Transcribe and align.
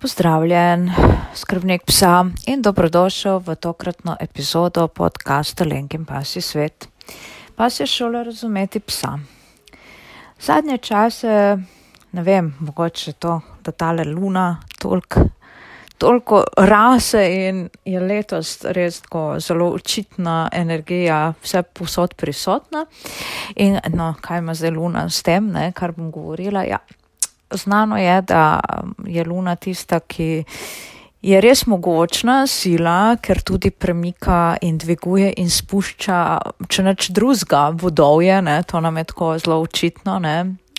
Pozdravljen, 0.00 0.90
skrbnik 1.34 1.82
psa 1.84 2.24
in 2.48 2.62
dobrodošel 2.64 3.42
v 3.44 3.54
tokratno 3.60 4.14
epizodo 4.20 4.86
podcasta 4.88 5.64
Lenkin 5.68 6.06
Pasi 6.08 6.40
svet. 6.40 6.88
Pas 7.56 7.80
je 7.80 7.86
šola 7.86 8.22
razumeti 8.22 8.80
psa. 8.80 9.18
Zadnje 10.40 10.78
čase, 10.78 11.58
ne 12.12 12.22
vem, 12.22 12.48
mogoče 12.60 13.12
to, 13.12 13.40
da 13.64 13.72
tale 13.72 14.04
luna 14.04 14.62
toliko, 14.78 15.20
toliko 15.98 16.44
rase 16.56 17.26
in 17.34 17.68
je 17.84 18.00
letos 18.00 18.64
res 18.64 19.02
tako 19.04 19.36
zelo 19.38 19.68
očitna 19.68 20.48
energija, 20.52 21.34
vse 21.42 21.62
posod 21.62 22.14
prisotna. 22.14 22.86
In 23.56 23.76
no, 23.92 24.14
kaj 24.20 24.38
ima 24.38 24.54
zdaj 24.54 24.70
luna 24.70 25.04
s 25.10 25.22
tem, 25.22 25.52
ne, 25.52 25.72
kar 25.76 25.92
bom 25.92 26.08
govorila? 26.10 26.64
Ja, 26.64 26.80
znano 27.52 27.98
je, 27.98 28.22
da 28.22 28.60
je 29.06 29.24
Luna 29.24 29.56
tista, 29.56 30.00
ki 30.00 30.44
je 31.22 31.40
res 31.40 31.66
mogočna 31.68 32.46
sila, 32.48 33.16
ker 33.20 33.42
tudi 33.44 33.70
premika 33.70 34.56
in 34.64 34.78
dviguje 34.80 35.34
in 35.36 35.50
spušča, 35.52 36.20
če 36.68 36.84
neč 36.86 37.10
drugega, 37.16 37.68
vodovje, 37.76 38.40
ne, 38.42 38.60
to 38.64 38.80
nam 38.80 38.96
je 38.96 39.04
tako 39.12 39.34
zelo 39.38 39.60
očitno. 39.60 40.18
Ne, 40.18 40.36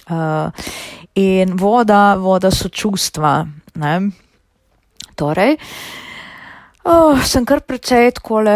uh, 0.09 0.70
in 1.16 1.57
voda, 1.57 2.16
voda 2.17 2.52
so 2.52 2.70
čustva. 2.70 3.45
Ne. 3.81 3.95
Torej, 5.16 5.53
oh, 6.89 7.19
sem 7.27 7.45
kar 7.45 7.61
precej 7.61 8.09
takole 8.17 8.55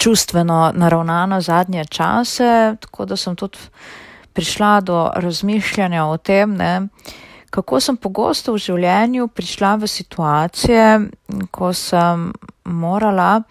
čustveno 0.00 0.70
naravnana 0.74 1.42
zadnje 1.44 1.84
čase, 1.84 2.78
tako 2.80 3.04
da 3.10 3.18
sem 3.20 3.36
tudi 3.36 3.60
prišla 4.32 4.80
do 4.80 5.02
razmišljanja 5.20 6.06
o 6.08 6.16
tem, 6.16 6.56
ne, 6.56 6.72
uh, 6.80 7.20
kako 7.52 7.80
sem 7.84 7.96
pogosto 8.00 8.54
v 8.56 8.62
življenju 8.64 9.28
prišla 9.28 9.76
v 9.82 9.88
situacije, 9.90 10.84
ko 11.52 11.72
sem 11.76 12.30
morala 12.64 13.42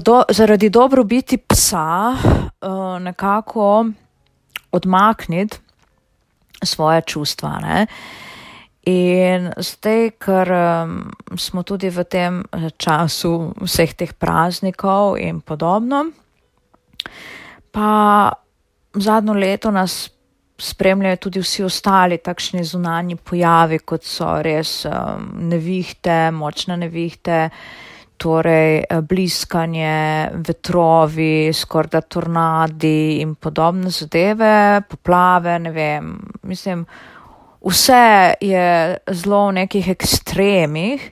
do, 0.00 0.16
zaradi 0.32 0.70
dobrobiti 0.72 1.36
psa 1.36 2.16
uh, 2.16 2.96
nekako 3.02 3.92
odmakniti 4.72 5.60
svoje 6.64 7.04
čustva. 7.06 7.52
Ne? 7.60 7.86
In 8.88 9.52
zdaj, 9.60 10.16
ker 10.16 10.48
um, 10.56 10.96
smo 11.36 11.62
tudi 11.62 11.92
v 11.92 12.06
tem 12.08 12.40
času 12.80 13.52
vseh 13.66 13.92
teh 13.92 14.16
praznikov 14.16 15.20
in 15.20 15.44
podobno, 15.44 16.06
pa 17.68 17.90
zadnjo 18.96 19.34
leto 19.36 19.70
nas 19.74 20.08
spremljajo 20.58 21.16
tudi 21.16 21.40
vsi 21.40 21.64
ostali 21.64 22.18
takšni 22.18 22.64
zunanji 22.64 23.16
pojavi, 23.16 23.78
kot 23.78 24.04
so 24.04 24.30
res 24.42 24.84
um, 24.88 25.28
nevihte, 25.50 26.30
močne 26.32 26.78
nevihte, 26.80 27.40
torej 28.16 28.78
eh, 28.80 29.00
bliskanje, 29.02 30.30
vetrovi, 30.46 31.52
skorda 31.52 32.00
tornadi 32.00 33.20
in 33.20 33.34
podobne 33.34 33.92
zadeve, 33.92 34.82
poplave, 34.88 35.58
ne 35.58 35.72
vem, 35.72 36.14
mislim, 36.48 36.86
vse 37.60 38.34
je 38.40 38.96
zelo 39.12 39.46
v 39.48 39.58
nekih 39.62 39.90
ekstremih. 39.92 41.10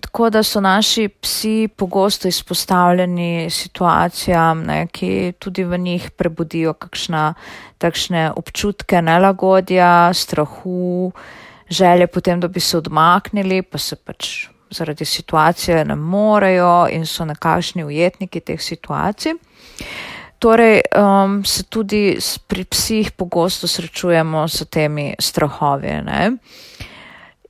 Tako 0.00 0.30
da 0.30 0.42
so 0.42 0.60
naši 0.60 1.08
psi 1.08 1.68
pogosto 1.76 2.28
izpostavljeni 2.28 3.50
situacijam, 3.50 4.62
ne, 4.62 4.86
ki 4.86 5.32
tudi 5.38 5.64
v 5.64 5.78
njih 5.78 6.10
prebudijo 6.10 6.72
kakšna 6.72 7.34
takšne 7.78 8.32
občutke 8.36 9.02
nelagodja, 9.02 10.10
strahu, 10.14 11.12
želje 11.70 12.06
potem, 12.06 12.40
da 12.40 12.48
bi 12.48 12.60
se 12.60 12.78
odmaknili, 12.78 13.62
pa 13.62 13.78
se 13.78 13.96
pač 13.96 14.48
zaradi 14.70 15.04
situacije 15.04 15.84
ne 15.84 15.96
morejo 15.96 16.88
in 16.92 17.06
so 17.06 17.24
nekakšni 17.24 17.84
ujetniki 17.84 18.40
teh 18.40 18.60
situacij. 18.60 19.38
Torej, 20.38 20.80
um, 20.94 21.44
se 21.44 21.64
tudi 21.64 22.18
pri 22.46 22.64
psih 22.64 23.10
pogosto 23.10 23.66
srečujemo 23.66 24.48
s 24.48 24.66
temi 24.70 25.14
strahovi. 25.18 25.96
Ne. 26.06 26.30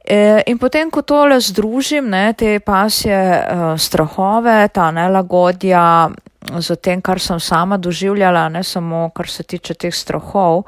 E, 0.09 0.43
in 0.47 0.57
potem, 0.57 0.89
ko 0.91 1.03
tole 1.05 1.37
združim, 1.41 2.09
ne, 2.09 2.33
te 2.33 2.57
pasje 2.65 3.13
uh, 3.13 3.75
strahove, 3.77 4.57
ta 4.73 4.89
nelagodja 4.95 6.09
z 6.49 6.77
tem, 6.81 7.03
kar 7.05 7.21
sem 7.21 7.41
sama 7.41 7.77
doživljala, 7.77 8.47
ne 8.49 8.63
samo 8.65 9.11
kar 9.13 9.29
se 9.29 9.45
tiče 9.45 9.77
teh 9.77 9.93
strahov, 9.93 10.63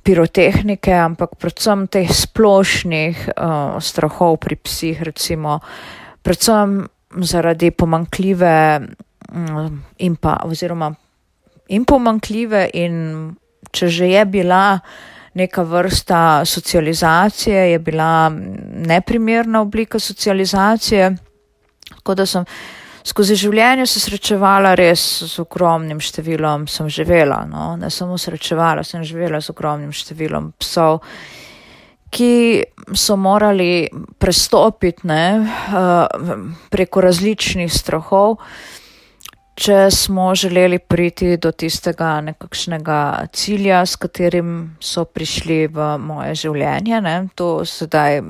pirotehnike, 0.00 0.94
ampak 0.96 1.36
predvsem 1.36 1.84
teh 1.92 2.08
splošnih 2.08 3.26
uh, 3.36 3.76
strahov 3.84 4.38
pri 4.40 4.56
psih, 4.56 5.02
recimo, 5.04 5.58
predvsem 6.24 6.86
zaradi 7.20 7.68
pomankljive 7.70 8.56
um, 9.28 9.82
in 10.00 10.16
pa, 10.16 10.38
oziroma 10.48 10.88
in 11.68 11.84
pomankljive 11.84 12.68
in 12.80 12.96
če 13.72 13.88
že 13.92 14.08
je 14.08 14.24
bila 14.24 14.80
neka 15.38 15.62
vrsta 15.62 16.44
socializacije, 16.44 17.70
je 17.72 17.78
bila 17.78 18.28
neprimerna 18.90 19.60
oblika 19.60 19.98
socializacije. 19.98 21.16
Tako 21.94 22.14
da 22.14 22.26
sem 22.26 22.44
skozi 23.08 23.36
življenje 23.38 23.86
se 23.88 24.00
srečevala 24.02 24.74
res 24.78 25.02
z 25.24 25.42
ogromnim 25.42 26.00
številom, 26.02 26.66
sem 26.68 26.88
živela, 26.92 27.42
no, 27.48 27.70
ne 27.80 27.90
samo 27.90 28.18
srečevala, 28.20 28.84
sem 28.84 29.04
živela 29.06 29.40
z 29.40 29.52
ogromnim 29.54 29.94
številom 29.94 30.52
psov, 30.60 31.00
ki 32.10 32.32
so 32.96 33.18
morali 33.20 33.88
prestopiti 34.18 35.08
ne, 35.08 35.24
uh, 35.44 36.36
preko 36.72 37.04
različnih 37.04 37.72
strahov 37.72 38.38
če 39.58 39.90
smo 39.90 40.30
želeli 40.38 40.78
priti 40.78 41.36
do 41.36 41.50
tistega 41.52 42.20
nekakšnega 42.22 43.28
cilja, 43.34 43.82
s 43.86 43.98
katerim 43.98 44.76
so 44.80 45.04
prišli 45.04 45.66
v 45.74 45.88
moje 45.98 46.36
življenje. 46.44 47.00
Ne. 47.02 47.16
To 47.34 47.64
sedaj 47.66 48.22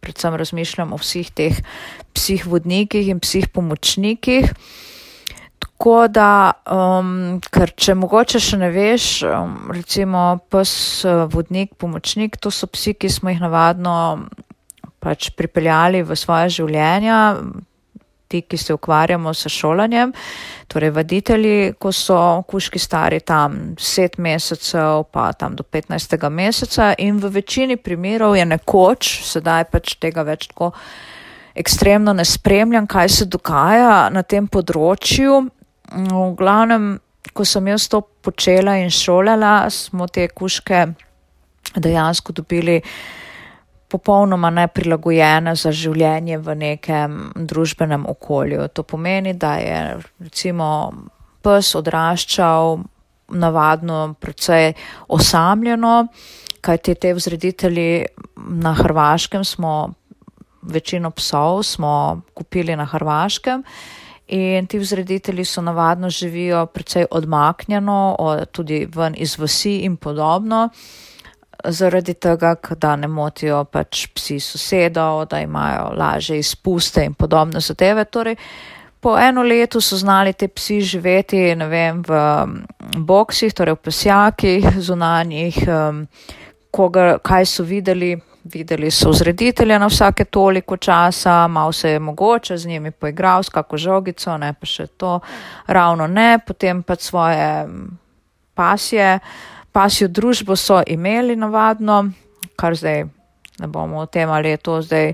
predvsem 0.00 0.36
razmišljam 0.40 0.94
o 0.96 1.00
vseh 1.00 1.28
teh 1.36 1.60
psih 2.16 2.46
vodnikih 2.48 3.12
in 3.12 3.20
psih 3.20 3.50
pomočnikih. 3.52 4.48
Tako 5.60 6.06
da, 6.12 6.52
um, 6.68 7.40
ker 7.52 7.72
če 7.76 7.96
mogoče 7.96 8.40
še 8.40 8.58
ne 8.60 8.68
veš, 8.72 9.08
um, 9.28 9.56
recimo 9.72 10.40
pes 10.52 10.72
vodnik, 11.32 11.74
pomočnik, 11.80 12.36
to 12.40 12.52
so 12.52 12.68
psi, 12.68 12.96
ki 12.96 13.12
smo 13.12 13.32
jih 13.32 13.40
navadno 13.44 13.94
pač 15.00 15.30
pripeljali 15.36 16.02
v 16.04 16.16
svoje 16.16 16.52
življenja, 16.60 17.20
ti, 18.30 18.42
ki 18.46 18.56
se 18.56 18.74
ukvarjamo 18.74 19.34
s 19.34 19.50
šolanjem, 19.50 20.12
torej 20.70 20.92
vaditelji, 20.94 21.72
ko 21.78 21.92
so 21.92 22.18
kuški 22.48 22.78
stari 22.78 23.20
tam 23.26 23.74
7 23.76 24.22
mesecev, 24.22 25.04
pa 25.10 25.32
tam 25.32 25.56
do 25.58 25.66
15. 25.66 26.16
meseca 26.30 26.92
in 26.98 27.18
v 27.18 27.32
večini 27.40 27.76
primerov 27.76 28.36
je 28.38 28.46
nekoč, 28.46 29.14
sedaj 29.26 29.66
pač 29.72 29.96
tega 29.98 30.22
več 30.22 30.46
tako 30.52 30.72
ekstremno 31.58 32.14
ne 32.14 32.24
spremljam, 32.24 32.86
kaj 32.86 33.08
se 33.08 33.26
dogaja 33.26 34.08
na 34.14 34.22
tem 34.22 34.46
področju. 34.46 35.40
V 35.90 36.26
glavnem, 36.38 36.92
ko 37.34 37.44
sem 37.44 37.66
jaz 37.72 37.88
to 37.90 38.04
počela 38.22 38.76
in 38.78 38.92
šolala, 38.94 39.66
smo 39.74 40.06
te 40.06 40.28
kuške 40.30 40.86
dejansko 41.74 42.32
dobili 42.32 42.78
popolnoma 43.90 44.50
neprilagojene 44.54 45.54
za 45.58 45.72
življenje 45.74 46.38
v 46.38 46.54
nekem 46.54 47.18
družbenem 47.34 48.06
okolju. 48.08 48.68
To 48.74 48.84
pomeni, 48.86 49.34
da 49.34 49.56
je 49.58 49.80
recimo 50.22 50.68
pes 51.42 51.74
odraščal 51.74 52.78
navadno 53.30 54.14
precej 54.20 54.72
osamljeno, 55.08 55.94
kajti 56.60 56.94
te 56.94 57.14
vzreditelji 57.14 58.04
na 58.62 58.74
Hrvaškem 58.74 59.44
smo, 59.44 59.92
večino 60.62 61.10
psov 61.16 61.62
smo 61.64 62.20
kupili 62.34 62.76
na 62.76 62.84
Hrvaškem. 62.84 63.64
In 64.30 64.66
ti 64.70 64.78
vzreditelji 64.78 65.44
so 65.44 65.62
navadno 65.62 66.10
živijo 66.10 66.66
precej 66.70 67.08
odmaknjeno, 67.10 68.16
tudi 68.52 68.84
ven 68.94 69.16
iz 69.18 69.38
vasi 69.38 69.80
in 69.86 69.96
podobno 69.96 70.68
zaradi 71.64 72.14
tega, 72.14 72.54
da 72.76 72.96
ne 72.96 73.08
motijo 73.08 73.64
pač 73.64 74.06
psi 74.14 74.40
sosedov, 74.40 75.24
da 75.30 75.40
imajo 75.40 75.92
laže 75.96 76.38
izpuste 76.38 77.04
in 77.04 77.14
podobne 77.14 77.60
zadeve. 77.60 78.04
Torej, 78.04 78.36
po 79.00 79.18
eno 79.18 79.42
letu 79.42 79.80
so 79.80 79.96
znali 79.96 80.32
te 80.32 80.48
psi 80.48 80.80
živeti, 80.80 81.54
ne 81.56 81.68
vem, 81.68 82.02
v 82.06 82.18
boksih, 82.96 83.54
torej 83.54 83.78
v 83.78 83.84
pesjakih 83.84 84.66
zunanjih, 84.78 85.62
koga, 86.70 87.18
kaj 87.22 87.46
so 87.46 87.64
videli. 87.64 88.16
Videli 88.50 88.88
so 88.90 89.10
vzreditelja 89.12 89.76
na 89.78 89.86
vsake 89.86 90.24
toliko 90.24 90.78
časa, 90.80 91.48
malo 91.48 91.72
se 91.76 91.90
je 91.90 91.98
mogoče 91.98 92.56
z 92.58 92.66
njimi 92.66 92.90
poigral, 92.90 93.42
s 93.42 93.52
kako 93.52 93.76
žogico, 93.76 94.38
ne 94.40 94.54
pa 94.56 94.66
še 94.66 94.86
to, 94.96 95.18
ravno 95.66 96.06
ne, 96.08 96.38
potem 96.46 96.80
pa 96.82 96.96
svoje 96.96 97.68
pasje, 98.56 99.18
uh, 99.20 99.59
pasjo 99.72 100.08
družbo 100.08 100.56
so 100.56 100.82
imeli 100.86 101.36
navadno, 101.36 102.10
kar 102.56 102.74
zdaj 102.76 103.04
ne 103.60 103.66
bomo 103.66 104.00
o 104.00 104.06
tem, 104.06 104.30
ali 104.30 104.48
je 104.48 104.56
to 104.56 104.82
zdaj 104.82 105.12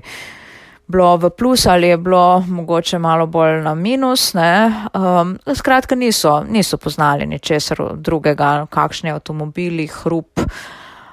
bilo 0.87 1.17
v 1.17 1.29
plus 1.29 1.65
ali 1.65 1.87
je 1.87 1.97
bilo 1.97 2.39
mogoče 2.47 2.99
malo 2.99 3.27
bolj 3.27 3.61
na 3.61 3.75
minus. 3.75 4.33
Um, 4.35 5.37
skratka, 5.55 5.95
niso, 5.95 6.43
niso 6.49 6.77
poznali 6.77 7.25
ničesar 7.25 7.77
drugega, 7.95 8.65
kakšni 8.69 9.11
avtomobili, 9.11 9.87
hrup, 9.87 10.39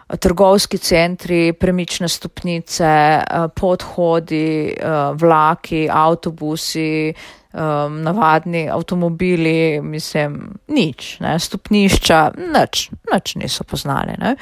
trgovski 0.08 0.78
centri, 0.78 1.52
premične 1.52 2.08
stopnice, 2.08 2.84
uh, 3.18 3.50
podhodi, 3.54 4.74
uh, 4.76 5.20
vlaki, 5.20 5.88
avtobusi. 5.90 7.14
Um, 7.54 8.00
navadni 8.02 8.64
avtomobili, 8.70 9.80
mislim, 9.80 10.56
nič, 10.74 11.20
ne, 11.22 11.36
stopnišča, 11.38 12.32
nič, 12.50 12.88
nič 13.12 13.34
niso 13.38 13.62
poznali. 13.64 14.16
Ne. 14.18 14.34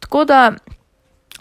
Tako 0.00 0.24
da 0.24 0.38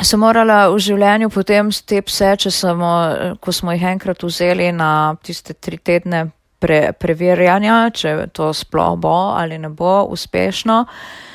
sem 0.04 0.20
morala 0.20 0.68
v 0.74 0.82
življenju 0.84 1.32
potem 1.32 1.72
te 1.88 2.02
pse, 2.04 2.34
če 2.36 2.52
smo, 2.52 2.92
ko 3.40 3.56
smo 3.56 3.72
jih 3.72 3.86
enkrat 3.94 4.28
vzeli 4.28 4.74
na 4.76 5.16
tiste 5.24 5.56
tri 5.56 5.80
tedne 5.80 6.26
pre, 6.60 6.90
preverjanja, 7.00 7.78
če 7.96 8.16
to 8.36 8.52
sploh 8.52 9.00
bo 9.00 9.16
ali 9.40 9.62
ne 9.64 9.72
bo 9.72 10.02
uspešno, 10.12 10.82
uh, 10.84 11.32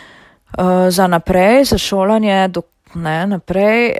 za 0.90 1.06
naprej, 1.06 1.64
za 1.64 1.78
šolanje, 1.78 2.48
do, 2.48 2.62
ne, 2.94 3.26
naprej. 3.26 3.92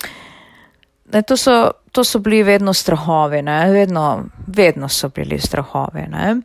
ne, 1.12 1.22
to, 1.22 1.36
so, 1.36 1.70
to 1.92 2.04
so 2.04 2.18
bili 2.18 2.42
vedno 2.42 2.72
strahovi, 2.72 3.42
vedno, 3.72 4.24
vedno 4.46 4.88
so 4.88 5.08
bili 5.08 5.38
strahovi. 5.38 6.06
Ne. 6.08 6.36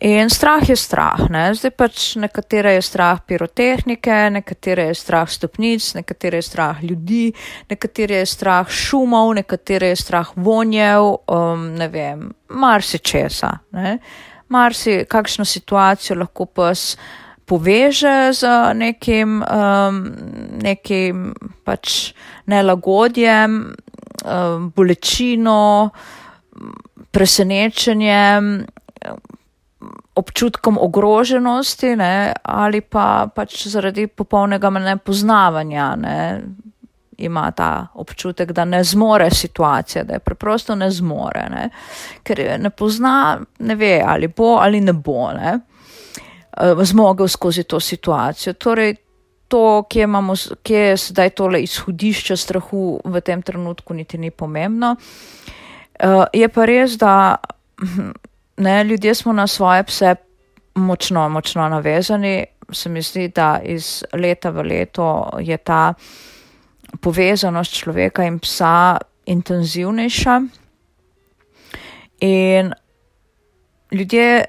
In 0.00 0.28
strah 0.30 0.68
je 0.68 0.76
strah, 0.76 1.22
ne? 1.32 1.54
zdaj 1.56 1.70
pač 1.72 2.00
nekatere 2.20 2.74
je 2.74 2.82
strah 2.84 3.20
pirotehnike, 3.26 4.16
nekatere 4.30 4.90
je 4.90 4.94
strah 4.94 5.28
stopnic, 5.28 5.94
nekatere 5.96 6.36
je 6.36 6.42
strah 6.42 6.82
ljudi, 6.84 7.32
nekatere 7.70 8.20
je 8.20 8.26
strah 8.26 8.68
šumov, 8.68 9.32
nekatere 9.38 9.88
je 9.94 9.96
strah 9.96 10.34
vonjev, 10.36 11.14
um, 11.32 11.64
ne 11.80 11.88
vem, 11.88 12.28
marsi 12.48 12.98
česa. 12.98 13.54
Ne? 13.72 13.98
Marsi, 14.48 15.06
kakšno 15.08 15.44
situacijo 15.48 16.18
lahko 16.20 16.44
pes 16.44 16.98
poveže 17.46 18.32
z 18.32 18.42
nekim, 18.74 19.42
um, 19.42 20.02
nekim 20.62 21.34
pač 21.64 22.12
nelagodjem, 22.46 23.74
um, 24.26 24.70
bolečino, 24.74 25.90
presenečenjem 27.10 28.66
občutkom 30.16 30.78
ogroženosti 30.80 31.96
ne, 31.96 32.32
ali 32.42 32.80
pa 32.80 33.28
pač 33.34 33.66
zaradi 33.68 34.06
popolnega 34.06 34.70
nepoznavanja 34.70 35.88
ne, 36.00 36.42
ima 37.18 37.50
ta 37.52 37.86
občutek, 37.94 38.52
da 38.52 38.64
ne 38.64 38.84
zmore 38.84 39.30
situacije, 39.30 40.04
da 40.04 40.16
je 40.16 40.24
preprosto 40.24 40.74
ne 40.74 40.90
zmore, 40.90 41.46
ne, 41.50 41.68
ker 42.22 42.42
ne 42.60 42.70
pozna, 42.70 43.38
ne 43.58 43.74
ve 43.76 44.00
ali 44.06 44.28
bo 44.28 44.56
ali 44.60 44.80
ne 44.80 44.92
bo 44.92 45.30
ne, 45.32 45.52
eh, 45.52 45.76
zmogel 46.82 47.28
skozi 47.28 47.64
to 47.64 47.80
situacijo. 47.80 48.52
Torej, 48.52 48.96
to, 49.48 49.84
kje, 49.90 50.02
imamo, 50.02 50.34
kje 50.62 50.78
je 50.78 50.96
zdaj 50.96 51.30
tole 51.30 51.62
izhodišče 51.62 52.36
strahu 52.36 53.00
v 53.04 53.20
tem 53.20 53.42
trenutku, 53.42 53.94
niti 53.94 54.18
ni 54.18 54.30
pomembno. 54.30 54.96
Uh, 56.04 56.24
je 56.32 56.48
pa 56.48 56.64
res, 56.64 56.98
da 56.98 57.36
ne, 58.56 58.84
ljudje 58.84 59.14
smo 59.14 59.32
na 59.32 59.46
svoje 59.46 59.84
pse 59.84 60.14
močno, 60.74 61.28
močno 61.28 61.68
navezani. 61.68 62.44
Se 62.72 62.88
mi 62.88 63.02
zdi, 63.02 63.28
da 63.28 63.60
iz 63.62 64.04
leta 64.12 64.50
v 64.50 64.62
leto 64.62 65.38
je 65.40 65.56
ta 65.56 65.94
povezanost 67.00 67.72
človeka 67.72 68.24
in 68.24 68.38
psa 68.38 68.98
intenzivnejša. 69.26 70.40
In 72.20 72.72
ljudje, 73.92 74.44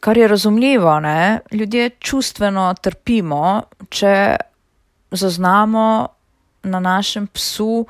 kar 0.00 0.18
je 0.18 0.28
razumljivo, 0.28 1.00
ne, 1.00 1.40
ljudje 1.52 1.90
čustveno 1.90 2.74
trpimo, 2.82 3.62
če 3.88 4.36
zaznamo 5.10 6.08
na 6.62 6.80
našem 6.80 7.26
psu, 7.26 7.86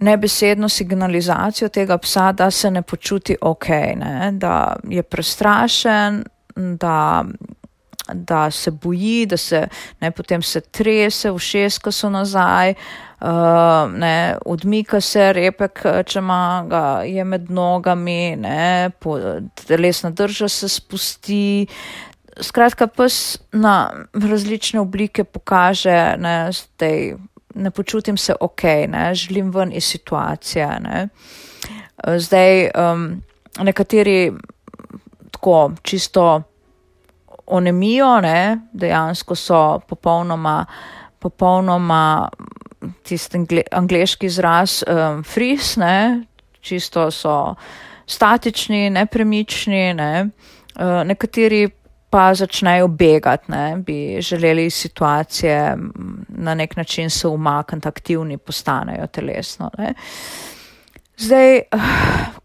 nebesedno 0.00 0.68
signalizacijo 0.68 1.68
tega 1.68 1.98
psa, 1.98 2.32
da 2.32 2.50
se 2.50 2.70
ne 2.70 2.82
počuti 2.82 3.36
ok, 3.40 3.68
ne? 3.96 4.30
da 4.32 4.76
je 4.88 5.02
prestrašen, 5.02 6.24
da, 6.56 7.24
da 8.14 8.50
se 8.50 8.70
boji, 8.70 9.26
da 9.26 9.36
se 9.36 9.68
ne 10.00 10.10
potem 10.10 10.42
se 10.42 10.60
trese, 10.60 11.32
všeska 11.32 11.92
so 11.92 12.10
nazaj, 12.10 12.74
uh, 13.20 13.28
ne, 13.92 14.36
odmika 14.46 15.00
se 15.00 15.32
repek, 15.32 15.82
če 16.06 16.18
ima 16.18 16.64
ga 16.68 16.84
je 17.04 17.24
med 17.24 17.50
nogami, 17.50 18.36
ne, 18.36 18.90
po, 19.00 19.18
telesna 19.66 20.10
drža 20.10 20.48
se 20.48 20.68
spusti. 20.68 21.66
Skratka, 22.40 22.86
pes 22.86 23.38
na 23.52 23.90
različne 24.14 24.80
oblike 24.80 25.24
pokaže, 25.24 26.14
ne, 26.18 26.52
zdaj 26.52 27.16
ne 27.58 27.70
počutim 27.70 28.16
se 28.16 28.34
ok, 28.40 28.62
ne, 28.88 29.14
želim 29.14 29.50
ven 29.50 29.72
iz 29.72 29.84
situacije. 29.84 30.68
Ne. 30.80 31.08
Zdaj, 32.16 32.70
um, 32.74 33.22
nekateri 33.58 34.32
tako 35.30 35.72
čisto 35.82 36.42
onemijo, 37.50 38.20
ne, 38.20 38.58
dejansko 38.72 39.34
so 39.34 39.80
popolnoma, 39.88 40.64
popolnoma 41.18 42.28
tisti 43.02 43.62
angliški 43.72 44.26
izraz 44.26 44.82
um, 44.86 45.22
fris, 45.24 45.76
ne, 45.76 46.22
čisto 46.60 47.10
so 47.10 47.54
statični, 48.06 48.90
nepremični, 48.90 49.94
ne. 49.94 50.28
Uh, 50.78 51.02
nekateri 51.04 51.66
pa 52.10 52.34
začnejo 52.34 52.88
begati, 52.88 53.50
ne, 53.52 53.76
bi 53.86 54.20
želeli 54.20 54.66
iz 54.66 54.74
situacije 54.74 55.76
na 56.28 56.54
nek 56.54 56.76
način 56.76 57.10
se 57.10 57.28
umakniti, 57.28 57.88
aktivni 57.88 58.38
postanejo 58.38 59.06
telesno. 59.06 59.70
Ne. 59.78 59.94
Zdaj, 61.16 61.60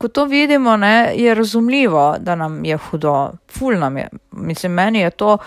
ko 0.03 0.07
to 0.07 0.25
vidimo, 0.25 0.77
ne, 0.77 1.13
je 1.15 1.33
razumljivo, 1.35 2.15
da 2.19 2.35
nam 2.35 2.65
je 2.65 2.77
hudo, 2.77 3.31
ful 3.51 3.77
nam 3.79 3.97
je, 3.97 4.09
mislim, 4.31 4.71
meni 4.71 4.99
je 4.99 5.09
to 5.09 5.37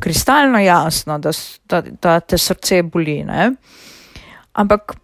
kristalno 0.00 0.58
jasno, 0.58 1.18
da, 1.18 1.30
da, 1.68 1.82
da 2.02 2.20
te 2.20 2.38
srce 2.38 2.82
boli, 2.82 3.18
ne. 3.24 3.50
Ampak 4.52 4.96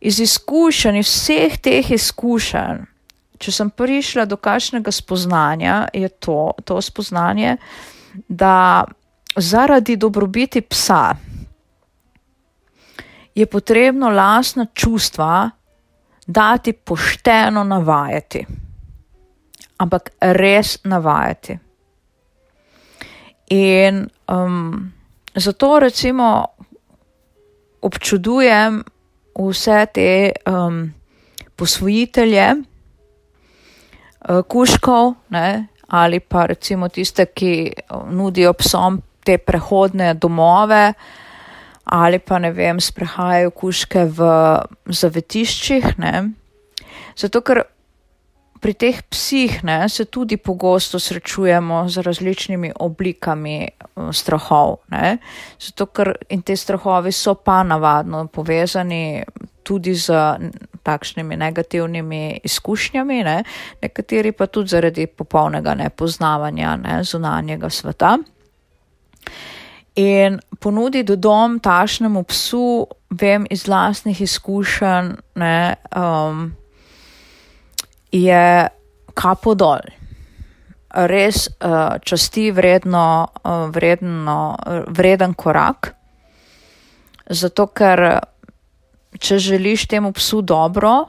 iz 0.00 0.20
izkušenj, 0.20 0.98
iz 0.98 1.06
vseh 1.06 1.54
teh 1.62 1.90
izkušenj, 1.94 2.82
če 3.38 3.54
sem 3.54 3.70
prišla 3.70 4.26
do 4.26 4.36
kakšnega 4.36 4.90
spoznanja, 4.90 5.86
je 5.94 6.08
to, 6.08 6.50
to 6.64 6.82
spoznanje, 6.82 7.56
da 8.28 8.84
zaradi 9.36 9.96
dobrobiti 9.96 10.66
psa 10.66 11.14
je 13.34 13.46
potrebno 13.46 14.10
lasna 14.10 14.66
čustva 14.74 15.50
dati 16.32 16.72
pošteno 16.72 17.64
navajati. 17.64 18.46
Ampak 19.78 20.10
res 20.20 20.78
navajati. 20.84 21.58
In 23.52 24.06
um, 24.28 24.92
zato 25.34 25.78
recimo 25.78 26.44
občudujem 27.82 28.82
vse 29.36 29.86
te 29.92 30.32
um, 30.46 30.92
posvojitelje, 31.56 32.46
Eh, 34.28 34.42
kuškov, 34.48 35.14
ne, 35.28 35.66
ali 35.86 36.20
pa 36.20 36.46
recimo 36.46 36.88
tiste, 36.88 37.26
ki 37.26 37.72
nudijo 38.10 38.52
psom 38.52 39.00
te 39.24 39.38
prehodne 39.38 40.14
domove, 40.14 40.92
ali 41.84 42.18
pa 42.18 42.38
ne 42.38 42.52
vem, 42.52 42.80
sprehajajo 42.80 43.50
kuške 43.50 44.04
v 44.04 44.30
zavetiščih. 44.86 45.98
Ne. 45.98 46.32
Zato, 47.18 47.42
ker 47.42 47.64
pri 48.62 48.74
teh 48.78 49.00
psih 49.10 49.58
ne, 49.66 49.88
se 49.90 50.04
tudi 50.04 50.36
pogosto 50.36 50.98
srečujemo 51.02 51.88
z 51.88 52.04
različnimi 52.06 52.72
oblikami 52.80 53.56
eh, 53.66 53.72
strahov. 54.12 54.76
Ne. 54.94 55.18
Zato, 55.58 55.86
ker 55.90 56.14
in 56.30 56.42
te 56.46 56.56
strahovi 56.56 57.12
so 57.12 57.34
pa 57.34 57.62
navadno 57.62 58.26
povezani 58.26 59.24
tudi 59.62 59.94
z 59.94 60.10
takšnimi 60.82 61.36
negativnimi 61.36 62.40
izkušnjami, 62.44 63.22
ne? 63.22 63.44
nekateri 63.82 64.32
pa 64.32 64.46
tudi 64.46 64.68
zaradi 64.68 65.06
popolnega 65.06 65.74
nepoznavanja 65.74 66.76
ne? 66.76 67.04
zunanjega 67.04 67.70
sveta. 67.70 68.16
In 69.96 70.38
ponuditi 70.60 71.16
dom 71.16 71.58
tašnemu 71.60 72.22
psu, 72.24 72.86
vem 73.10 73.46
iz 73.50 73.66
vlastnih 73.68 74.20
izkušenj, 74.20 75.10
ne, 75.34 75.76
um, 75.96 76.54
je 78.12 78.68
kapo 79.14 79.54
dol. 79.54 79.84
Res 80.92 81.48
uh, 81.48 81.98
časti 82.04 82.50
vredno, 82.52 83.28
uh, 83.44 83.68
vredno, 83.72 84.56
vreden 84.88 85.34
korak 85.34 85.92
Zato, 87.32 87.68
ker 87.70 88.02
če 89.22 89.38
želiš 89.38 89.86
temu 89.88 90.12
psu 90.16 90.42
dobro, 90.42 91.04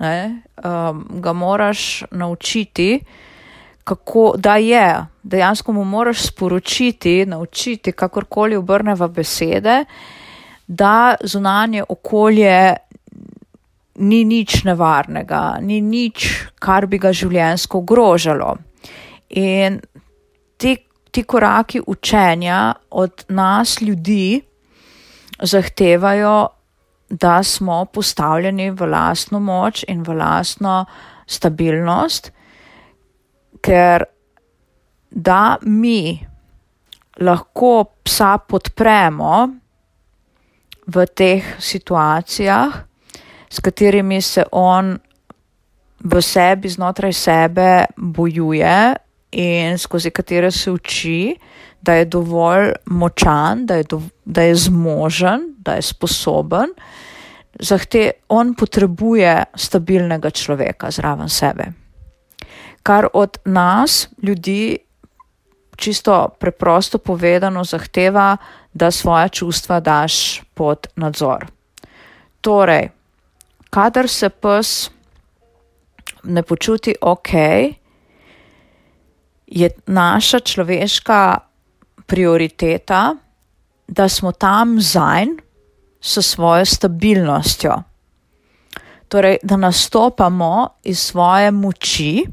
ne, 0.00 0.42
um, 0.58 1.04
ga 1.22 1.32
moraš 1.32 2.04
naučiti, 2.10 2.98
kako 3.84 4.34
da 4.36 4.56
je. 4.56 5.06
Dejansko 5.22 5.72
mu 5.72 5.84
moraš 5.84 6.26
sporočiti, 6.26 7.26
naučiti, 7.26 7.92
kakorkoli 7.92 8.56
obrne 8.56 8.94
v 8.94 9.08
besede, 9.08 9.84
da 10.66 11.14
zunanje 11.24 11.84
okolje 11.88 12.74
ni 13.94 14.24
nič 14.24 14.64
nevarnega, 14.64 15.58
ni 15.60 15.80
nič, 15.80 16.28
kar 16.58 16.86
bi 16.86 16.98
ga 16.98 17.12
življensko 17.12 17.78
ogrožalo. 17.78 18.56
In 19.30 19.78
ti, 20.56 20.76
ti 21.10 21.22
koraki 21.22 21.80
učenja 21.86 22.74
od 22.90 23.24
nas, 23.28 23.80
ljudi, 23.80 24.42
zahtevajo, 25.42 26.48
da 27.10 27.42
smo 27.42 27.84
postavljeni 27.84 28.70
v 28.70 28.86
lastno 28.90 29.38
moč 29.40 29.84
in 29.88 30.02
v 30.02 30.16
lastno 30.18 30.84
stabilnost, 31.26 32.32
ker 33.64 34.04
da 35.10 35.56
mi 35.62 36.18
lahko 37.20 37.84
psa 38.04 38.36
podpremo 38.38 39.48
v 40.86 41.06
teh 41.06 41.54
situacijah, 41.58 42.74
s 43.48 43.60
katerimi 43.62 44.20
se 44.22 44.44
on 44.52 44.98
v 46.04 46.22
sebi, 46.22 46.68
znotraj 46.68 47.12
sebe 47.12 47.86
bojuje 47.96 48.94
in 49.32 49.78
skozi 49.78 50.10
katere 50.10 50.50
se 50.50 50.70
uči, 50.70 51.36
da 51.80 51.94
je 51.94 52.04
dovolj 52.04 52.72
močan, 52.86 53.66
da 53.66 53.74
je, 53.80 53.84
do, 53.88 54.02
da 54.24 54.42
je 54.42 54.54
zmožen, 54.54 55.54
da 55.58 55.78
je 55.78 55.82
sposoben. 55.82 56.74
Zahte, 57.60 58.10
on 58.28 58.54
potrebuje 58.54 59.44
stabilnega 59.54 60.30
človeka 60.30 60.90
zraven 60.90 61.28
sebe. 61.28 61.83
Kar 62.84 63.08
od 63.12 63.38
nas, 63.44 64.08
ljudi, 64.22 64.78
čisto 65.76 66.28
preprosto 66.40 66.98
povedano, 66.98 67.64
zahteva, 67.64 68.36
da 68.72 68.90
svoje 68.90 69.28
čustva 69.28 69.80
daš 69.80 70.42
pod 70.54 70.86
nadzor. 70.96 71.46
Torej, 72.40 72.90
kadar 73.70 74.08
se 74.08 74.28
pes 74.28 74.90
ne 76.24 76.42
počuti 76.42 76.94
ok, 77.00 77.32
je 79.46 79.70
naša 79.86 80.40
človeška 80.40 81.38
prioriteta, 82.06 83.16
da 83.88 84.08
smo 84.08 84.32
tam 84.32 84.80
zanj 84.80 85.28
s 86.00 86.22
svojo 86.22 86.64
stabilnostjo. 86.64 87.82
Torej, 89.08 89.38
da 89.42 89.56
nastopamo 89.56 90.68
iz 90.82 90.98
svoje 90.98 91.50
moči, 91.50 92.24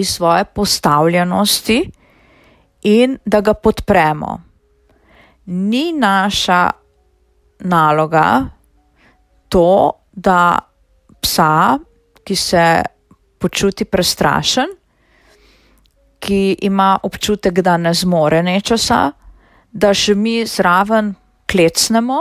iz 0.00 0.14
svoje 0.16 0.44
postavljenosti 0.44 1.90
in 2.82 3.18
da 3.24 3.40
ga 3.40 3.54
podpremo. 3.54 4.40
Ni 5.46 5.92
naša 5.92 6.70
naloga 7.60 8.46
to, 9.48 9.92
da 10.12 10.58
psa, 11.20 11.78
ki 12.24 12.36
se 12.36 12.82
počuti 13.38 13.84
prestrašen, 13.84 14.68
ki 16.20 16.56
ima 16.62 16.98
občutek, 17.02 17.60
da 17.60 17.76
ne 17.76 17.94
zmore 17.94 18.42
nečesa, 18.42 19.10
da 19.72 19.94
še 19.94 20.14
mi 20.14 20.44
zraven 20.46 21.14
klecnemo 21.50 22.20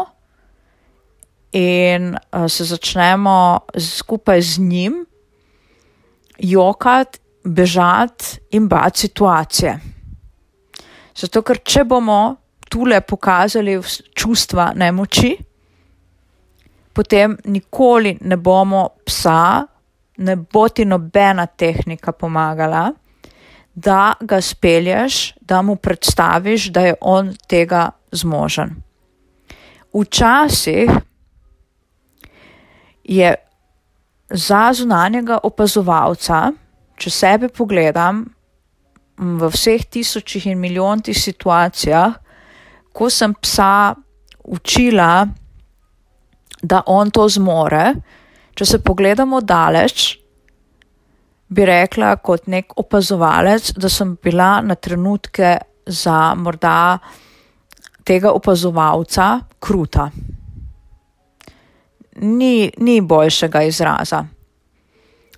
in 1.52 2.14
uh, 2.16 2.46
se 2.48 2.66
začnemo 2.66 3.60
skupaj 3.78 4.42
z 4.42 4.60
njim 4.60 5.00
jokati, 6.40 7.20
bežati 7.44 8.40
in 8.52 8.68
bati 8.68 9.00
situacije. 9.00 9.80
Zato, 11.16 11.42
ker 11.42 11.60
če 11.64 11.84
bomo 11.84 12.36
tule 12.70 13.02
pokazali 13.02 13.80
čustva 14.16 14.72
nemoči, 14.76 15.34
potem 16.94 17.38
nikoli 17.46 18.18
ne 18.22 18.38
bomo 18.38 18.88
psa, 19.06 19.66
ne 20.18 20.36
bo 20.36 20.68
ti 20.70 20.86
nobena 20.86 21.46
tehnika 21.46 22.12
pomagala 22.12 22.90
da 23.84 24.14
ga 24.20 24.42
spelješ, 24.42 25.34
da 25.42 25.62
mu 25.62 25.76
predstaviš, 25.76 26.66
da 26.66 26.82
je 26.82 26.94
on 27.02 27.34
tega 27.48 27.92
zmožen. 28.12 28.76
Včasih 29.94 30.90
je 33.04 33.36
za 34.30 34.74
zunanjega 34.74 35.38
opazovalca, 35.44 36.52
če 37.00 37.12
sebe 37.14 37.50
pogledam 37.50 38.26
v 39.20 39.50
vseh 39.52 39.84
tisočih 39.92 40.48
in 40.48 40.60
milijontih 40.60 41.18
situacijah, 41.18 42.16
ko 42.94 43.10
sem 43.10 43.34
psa 43.36 43.96
učila, 44.44 45.28
da 46.62 46.82
on 46.88 47.12
to 47.12 47.28
zmore, 47.30 47.94
če 48.56 48.66
se 48.66 48.80
pogledamo 48.84 49.42
daleč, 49.42 50.18
bi 51.50 51.66
rekla, 51.66 52.16
kot 52.22 52.48
nek 52.52 52.76
opazovalec, 52.78 53.72
da 53.80 53.90
sem 53.90 54.16
bila 54.24 54.60
na 54.62 54.76
trenutke 54.76 55.58
za 55.86 56.34
morda 56.36 57.00
tega 58.06 58.34
opazovalca 58.36 59.40
kruta. 59.60 60.10
Ni, 62.22 62.70
ni 62.78 63.00
boljšega 63.02 63.64
izraza. 63.64 64.26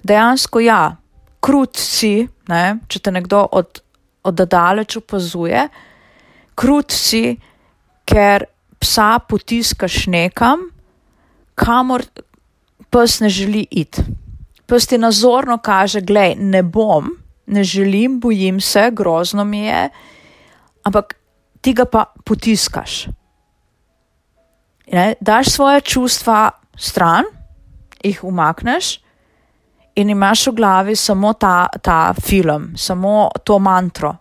Dejansko 0.03 0.59
ja, 0.59 0.81
krut 1.41 1.77
si, 1.77 2.27
ne, 2.49 2.65
če 2.87 3.01
te 3.01 3.13
nekdo 3.13 3.43
od, 3.57 3.81
od 4.27 4.43
daleč 4.45 4.97
opazuje, 5.01 5.65
krut 6.55 6.93
si, 6.93 7.33
ker 8.05 8.45
psa 8.81 9.15
potiskaš 9.25 10.05
nekam, 10.11 10.67
kamor 11.57 12.05
pes 12.91 13.19
ne 13.21 13.29
želi 13.29 13.65
iti. 13.71 14.03
Pes 14.69 14.87
ti 14.87 14.97
nazorno 14.97 15.57
kaže, 15.63 16.01
gledaj, 16.01 16.35
ne 16.39 16.61
bom, 16.63 17.09
ne 17.51 17.63
želim, 17.63 18.19
bojim 18.19 18.61
se, 18.61 18.89
grozno 18.93 19.43
mi 19.45 19.65
je, 19.65 19.89
ampak 20.83 21.15
ti 21.61 21.73
ga 21.73 21.85
pa 21.85 22.05
potiskaš. 22.25 23.05
Ne, 24.91 25.13
daš 25.21 25.53
svoje 25.55 25.81
čustva 25.81 26.51
stran, 26.75 27.25
jih 28.03 28.23
umakneš 28.23 28.97
in 29.95 30.09
imaš 30.09 30.47
v 30.47 30.55
glavi 30.55 30.95
samo 30.95 31.33
ta, 31.33 31.67
ta 31.81 32.13
film, 32.13 32.73
samo 32.77 33.29
to 33.43 33.59
mantro. 33.59 34.15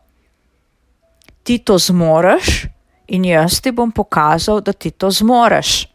Ti 1.42 1.58
to 1.58 1.78
zmoreš 1.78 2.66
in 3.08 3.24
jaz 3.24 3.60
ti 3.60 3.72
bom 3.72 3.92
pokazal, 3.92 4.60
da 4.60 4.72
ti 4.72 4.90
to 4.90 5.10
zmoreš. 5.10 5.86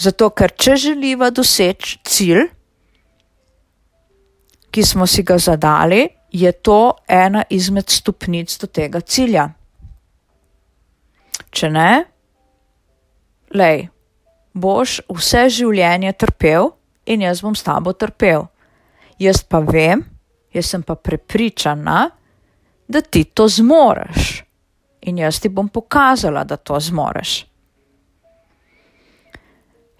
Zato, 0.00 0.30
ker 0.30 0.52
če 0.56 0.76
želiva 0.76 1.30
doseči 1.30 1.98
cilj, 2.04 2.46
ki 4.70 4.82
smo 4.86 5.06
si 5.06 5.22
ga 5.22 5.36
zadali, 5.38 6.08
je 6.32 6.52
to 6.52 6.94
ena 7.08 7.42
izmed 7.50 7.90
stopnic 7.90 8.54
do 8.60 8.66
tega 8.66 9.00
cilja. 9.00 9.48
Če 11.50 11.70
ne, 11.74 11.90
lej, 13.50 13.88
boš 14.54 15.00
vse 15.10 15.48
življenje 15.50 16.12
trpel 16.14 16.70
in 17.06 17.22
jaz 17.22 17.42
bom 17.42 17.54
s 17.54 17.62
tabo 17.66 17.92
trpel. 17.92 18.46
Jaz 19.20 19.42
pa 19.42 19.60
vem, 19.60 20.04
jaz 20.52 20.72
sem 20.72 20.82
pa 20.82 20.94
prepričana, 20.94 22.10
da 22.88 23.00
ti 23.00 23.24
to 23.24 23.48
zmoreš 23.48 24.42
in 25.00 25.18
jaz 25.18 25.38
ti 25.40 25.48
bom 25.48 25.68
pokazala, 25.68 26.44
da 26.44 26.56
to 26.56 26.80
zmoreš. 26.80 27.46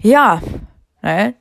Ja, 0.05 0.41
ne, 1.03 1.33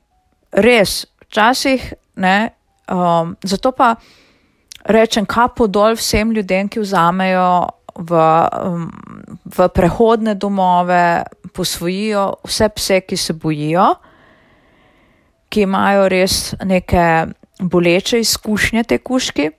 res, 0.52 1.06
včasih 1.24 1.92
ne, 2.16 2.50
Um, 2.90 3.36
zato 3.42 3.70
pa 3.72 3.94
rečem 4.82 5.22
kapo 5.26 5.68
dol 5.70 5.94
vsem 5.94 6.32
ljudem, 6.34 6.66
ki 6.66 6.82
vzamejo 6.82 7.70
v, 7.94 8.22
um, 8.66 8.88
v 9.46 9.68
prehodne 9.70 10.34
domove, 10.34 11.22
posvojijo 11.54 12.42
vse 12.42 12.68
pse, 12.74 13.00
ki 13.06 13.16
se 13.16 13.32
bojijo, 13.38 13.86
ki 15.50 15.66
imajo 15.66 16.08
res 16.08 16.54
neke 16.64 17.26
boleče 17.60 18.20
izkušnje 18.20 18.84
te 18.84 18.98
kuški 18.98 19.50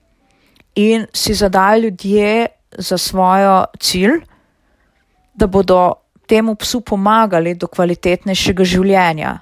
in 0.74 1.06
si 1.14 1.34
zadajo 1.34 1.82
ljudje 1.82 2.46
za 2.78 2.98
svojo 2.98 3.64
cilj, 3.80 4.22
da 5.34 5.46
bodo 5.46 5.94
temu 6.26 6.54
psu 6.54 6.80
pomagali 6.80 7.54
do 7.54 7.66
kvalitetnejšega 7.66 8.64
življenja, 8.64 9.38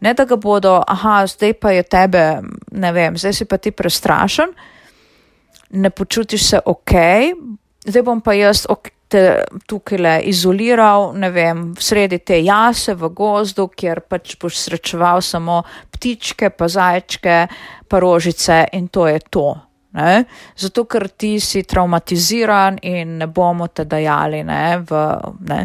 Ne 0.00 0.12
da 0.14 0.24
ga 0.24 0.36
bodo, 0.36 0.82
aha, 0.86 1.24
zdaj 1.26 1.54
pa 1.60 1.70
je 1.72 1.82
tebe, 1.82 2.24
ne 2.72 2.90
vem, 2.92 3.16
zdaj 3.16 3.32
si 3.32 3.44
pa 3.48 3.56
ti 3.56 3.72
prestrašen, 3.72 4.52
ne 5.70 5.90
počutiš 5.90 6.48
se 6.50 6.60
ok, 6.64 6.92
zdaj 7.86 8.02
bom 8.04 8.20
pa 8.20 8.34
jaz, 8.36 8.66
ok, 8.68 8.92
te 9.08 9.44
tukaj 9.66 9.98
le 9.98 10.14
izoliral, 10.30 11.12
ne 11.14 11.30
vem, 11.30 11.62
sredi 11.78 12.18
te 12.18 12.40
jase 12.42 12.96
v 12.98 13.10
gozdu, 13.14 13.68
kjer 13.68 14.02
pač 14.08 14.34
boš 14.40 14.58
srečeval 14.64 15.22
samo 15.22 15.62
ptičke, 15.94 16.50
pa 16.50 16.68
zajčke, 16.68 17.36
pa 17.88 18.02
rožice 18.02 18.64
in 18.74 18.88
to 18.88 19.06
je 19.06 19.20
to. 19.30 19.46
Ne? 19.96 20.24
Zato, 20.58 20.84
ker 20.84 21.08
ti 21.08 21.38
si 21.40 21.62
traumatiziran 21.64 22.82
in 22.82 23.16
ne 23.22 23.30
bomo 23.32 23.68
te 23.72 23.86
dajali. 23.88 24.42
Ne? 24.44 24.82
V, 24.84 25.06
ne? 25.48 25.62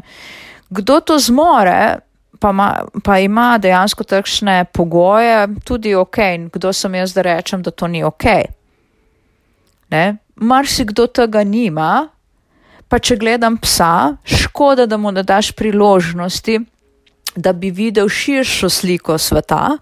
Kdo 0.71 1.01
to 1.03 1.17
zmore, 1.19 1.99
pa, 2.39 2.51
ma, 2.55 2.69
pa 3.03 3.17
ima 3.19 3.57
dejansko 3.61 4.07
takšne 4.07 4.71
pogoje, 4.71 5.49
tudi 5.67 5.95
ok, 5.95 6.17
kdo 6.53 6.71
sem 6.73 6.95
jaz, 7.01 7.13
da 7.17 7.25
rečem, 7.27 7.61
da 7.65 7.75
to 7.75 7.91
ni 7.91 8.05
ok. 8.07 8.25
Mar 10.41 10.67
si 10.71 10.85
kdo 10.87 11.09
tega 11.11 11.43
nima, 11.43 12.07
pa 12.91 12.99
če 12.99 13.15
gledam 13.15 13.55
psa, 13.55 14.17
škoda, 14.27 14.83
da 14.85 14.97
mu 14.99 15.13
ne 15.15 15.23
daš 15.23 15.53
priložnosti, 15.55 16.57
da 17.35 17.53
bi 17.55 17.69
videl 17.71 18.09
širšo 18.11 18.69
sliko 18.69 19.15
sveta, 19.17 19.77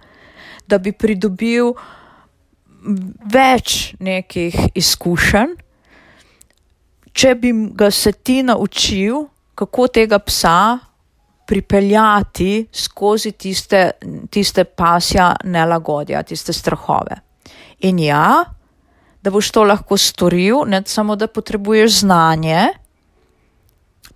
da 0.70 0.78
bi 0.78 0.94
pridobil 0.94 1.74
več 3.34 3.96
nekih 4.00 4.56
izkušenj. 4.78 5.56
Če 7.10 7.34
bi 7.36 7.52
ga 7.76 7.90
se 7.92 8.14
ti 8.14 8.44
naučil, 8.46 9.26
kako 9.58 9.88
tega 9.90 10.20
psa 10.22 10.78
pripeljati 11.50 12.68
skozi 12.72 13.32
tiste, 13.32 13.82
tiste 14.30 14.64
pasja 14.64 15.32
nelagodja, 15.44 16.22
tiste 16.24 16.54
strahove. 16.54 17.18
In 17.90 18.00
ja, 18.06 18.44
da 19.26 19.34
boš 19.34 19.50
to 19.58 19.66
lahko 19.66 19.98
storil, 19.98 20.62
ne 20.70 20.84
samo 20.86 21.18
da 21.18 21.28
potrebuješ 21.28 22.04
znanje, 22.04 22.68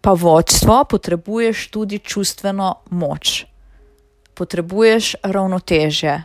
pa 0.04 0.12
vodstvo, 0.12 0.84
potrebuješ 0.84 1.72
tudi 1.72 2.04
čustveno 2.04 2.84
moč. 2.92 3.46
Potrebuješ 4.36 5.24
ravnoteže 5.24 6.24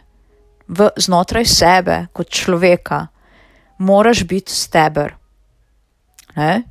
v 0.66 0.90
znotraj 0.98 1.46
sebe, 1.46 1.96
kot 2.10 2.26
človeka. 2.26 3.06
Moraš 3.78 4.26
biti 4.26 4.50
steber. 4.50 5.14
Ne? 6.34 6.66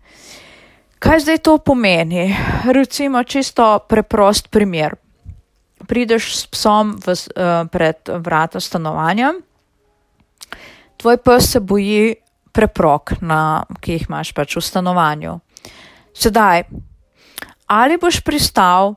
Kaj 1.00 1.24
zdaj 1.24 1.40
to 1.48 1.58
pomeni? 1.64 2.28
Recimo, 2.68 3.24
čisto 3.24 3.80
preprost 3.88 4.52
primer. 4.52 5.00
Prideš 5.88 6.34
s 6.36 6.44
psom 6.52 6.98
v, 7.00 7.14
uh, 7.16 7.64
pred 7.72 8.10
vrata 8.20 8.60
stanovanja, 8.60 9.32
tvoj 10.98 11.18
pes 11.22 11.52
se 11.54 11.60
boji 11.62 12.18
preprog, 12.52 13.22
na, 13.22 13.64
ki 13.80 13.96
jih 13.96 14.08
imaš 14.10 14.34
pač 14.34 14.58
v 14.58 14.66
stanovanju. 14.66 15.38
Sedaj, 16.18 16.66
ali 17.68 17.98
boš 17.98 18.22
pristal, 18.24 18.96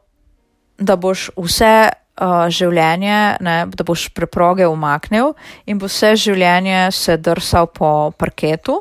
da 0.79 0.97
boš 0.97 1.29
vse 1.37 1.75
uh, 1.91 2.47
življenje, 2.49 3.19
ne, 3.45 3.57
da 3.67 3.85
boš 3.87 4.09
preproge 4.17 4.69
umaknil 4.71 5.35
in 5.67 5.81
bo 5.81 5.91
vse 5.91 6.15
življenje 6.17 6.89
se 6.95 7.19
drsal 7.21 7.69
po 7.75 8.13
parketu, 8.17 8.81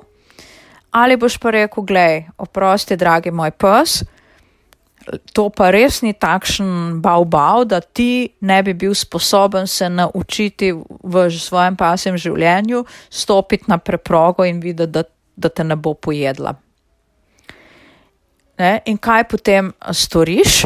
ali 0.91 1.17
boš 1.19 1.38
pa 1.41 1.53
rekel, 1.58 1.84
gledaj, 1.84 2.24
oprosti, 2.38 2.98
dragi 2.98 3.34
moj 3.36 3.51
pes. 3.58 4.00
To 5.34 5.48
pa 5.50 5.72
res 5.74 6.03
ni 6.05 6.12
takšen 6.13 7.00
bav-bav, 7.01 7.63
da 7.65 7.79
ti 7.81 8.29
ne 8.46 8.60
bi 8.62 8.75
bil 8.77 8.93
sposoben 8.93 9.65
se 9.67 9.89
naučiti 9.89 10.69
v 10.74 11.24
svojem 11.34 11.77
pasjem 11.79 12.17
življenju 12.19 12.84
stopiti 13.10 13.72
na 13.72 13.79
preprogo 13.81 14.46
in 14.46 14.60
videti, 14.62 14.91
da, 15.00 15.03
da 15.36 15.50
te 15.50 15.65
ne 15.65 15.79
bo 15.79 15.96
pojedla 15.96 16.53
ne, 18.59 18.73
in 18.85 18.97
kaj 18.97 19.23
potem 19.31 19.73
storiš, 19.91 20.65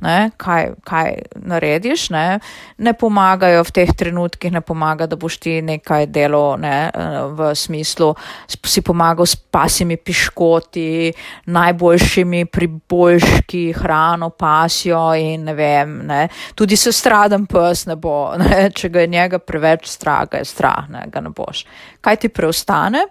ne, 0.00 0.30
kaj, 0.36 0.70
kaj 0.84 1.14
narediš. 1.34 2.10
Ne, 2.10 2.38
ne 2.78 2.92
pomagajo 2.92 3.64
v 3.64 3.72
teh 3.72 3.92
trenutkih, 3.96 4.52
ne 4.52 4.60
pomaga, 4.60 5.06
da 5.08 5.16
boš 5.16 5.38
ti 5.40 5.56
nekaj 5.64 6.06
delo 6.12 6.56
ne, 6.60 6.90
v 7.36 7.50
smislu, 7.56 8.12
si 8.46 8.82
pomagal 8.84 9.26
s 9.26 9.36
pasimi 9.36 9.96
piškoti, 9.96 11.12
najboljšimi 11.46 12.44
priboljški, 12.52 13.64
hrano, 13.80 14.30
pasjo 14.30 15.08
in 15.16 15.48
ne 15.48 15.56
vem, 15.56 15.98
ne, 16.06 16.26
tudi 16.54 16.76
se 16.76 16.92
stradam 16.92 17.46
pes 17.46 17.86
ne 17.86 17.96
bo, 17.96 18.34
ne, 18.42 18.68
če 18.74 18.92
ga 18.92 19.04
je 19.06 19.12
njega 19.12 19.40
preveč 19.40 19.88
strah, 19.90 20.26
ga 20.30 20.42
je 20.42 20.48
strah, 20.48 20.90
ne, 20.92 21.06
ga 21.12 21.24
ne 21.24 21.32
boš. 21.32 21.64
Kaj 22.04 22.20
ti 22.22 22.28
preostane? 22.28 23.06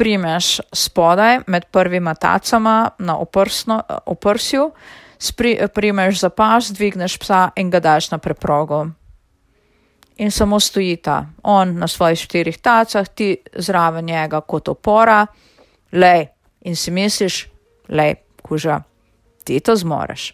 Primeš 0.00 0.60
spodaj 0.72 1.38
med 1.46 1.64
prvima 1.70 2.14
tacama 2.14 2.90
na 2.98 3.18
oprsno, 3.18 3.82
oprsju, 4.06 4.70
spri, 5.18 5.58
primeš 5.74 6.20
za 6.20 6.30
pas, 6.30 6.70
dvigneš 6.72 7.18
psa 7.18 7.50
in 7.56 7.70
ga 7.70 7.80
daš 7.80 8.10
na 8.10 8.18
preprogo. 8.18 8.86
In 10.16 10.30
samo 10.30 10.60
stojita, 10.60 11.26
on 11.42 11.76
na 11.78 11.88
svojih 11.88 12.18
štirih 12.18 12.58
tacah, 12.58 13.08
ti 13.08 13.36
zraven 13.54 14.04
njega 14.04 14.40
kot 14.40 14.68
opora, 14.68 15.26
lej, 15.92 16.26
in 16.60 16.76
si 16.76 16.90
misliš, 16.90 17.44
lej, 17.88 18.14
kuža, 18.42 18.80
ti 19.44 19.60
to 19.60 19.76
zmoreš. 19.76 20.32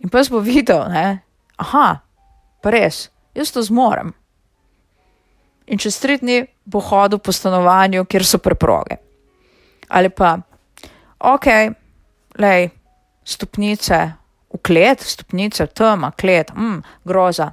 In 0.00 0.12
pa 0.12 0.24
si 0.24 0.32
bo 0.32 0.44
videl, 0.44 0.84
ne, 0.92 1.18
aha, 1.56 2.00
pa 2.60 2.70
res, 2.70 3.06
jaz 3.34 3.52
to 3.52 3.64
zmorem 3.64 4.12
in 5.70 5.78
čez 5.78 5.98
tri 6.02 6.18
dni 6.18 6.42
bo 6.66 6.82
hodil 6.82 7.18
po 7.22 7.32
stanovanju, 7.32 8.04
kjer 8.04 8.26
so 8.26 8.38
preproge. 8.42 8.98
Ali 9.90 10.10
pa, 10.10 10.36
ok, 11.18 11.46
lej, 12.38 12.70
stopnice 13.24 13.98
v 14.50 14.58
klet, 14.62 15.02
stopnice 15.02 15.66
tema, 15.66 16.10
klet, 16.10 16.50
mm, 16.54 16.82
groza. 17.06 17.52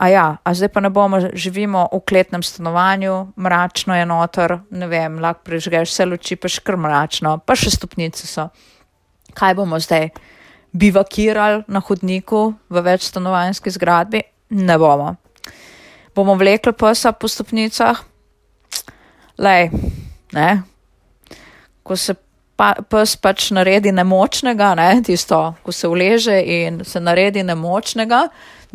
A 0.00 0.08
ja, 0.08 0.26
a 0.40 0.54
zdaj 0.56 0.72
pa 0.72 0.80
ne 0.80 0.88
bomo 0.88 1.20
živimo 1.36 1.84
v 1.92 2.00
kletnem 2.08 2.42
stanovanju, 2.42 3.32
mračno 3.36 3.96
je 3.96 4.06
noter, 4.08 4.58
ne 4.70 4.88
vem, 4.88 5.20
lahko 5.20 5.44
prežgeš 5.44 5.92
vse 5.92 6.08
luči, 6.08 6.36
pa 6.40 6.48
še 6.48 6.64
kar 6.64 6.80
mračno, 6.80 7.36
pa 7.44 7.52
še 7.52 7.72
stopnice 7.76 8.24
so. 8.24 8.48
Kaj 9.36 9.60
bomo 9.60 9.76
zdaj? 9.76 10.08
Bivakirali 10.72 11.66
na 11.68 11.82
hodniku 11.84 12.54
v 12.70 12.80
večstanovanjski 12.86 13.74
zgradbi? 13.76 14.22
Ne 14.56 14.78
bomo 14.80 15.18
bomo 16.14 16.34
vlekli 16.34 16.72
psa 16.72 17.12
po 17.12 17.28
stopnicah. 17.28 18.02
Lej, 19.38 19.70
ne? 20.32 20.62
Ko 21.82 21.96
se 21.96 22.14
pa, 22.60 22.74
pes 22.84 23.16
pač 23.16 23.50
naredi 23.56 23.92
nemočnega, 23.96 24.74
ne? 24.76 24.90
tisto, 25.04 25.38
ko 25.64 25.72
se 25.72 25.88
uleže 25.88 26.36
in 26.44 26.82
se 26.84 27.00
naredi 27.00 27.42
nemočnega, 27.46 28.26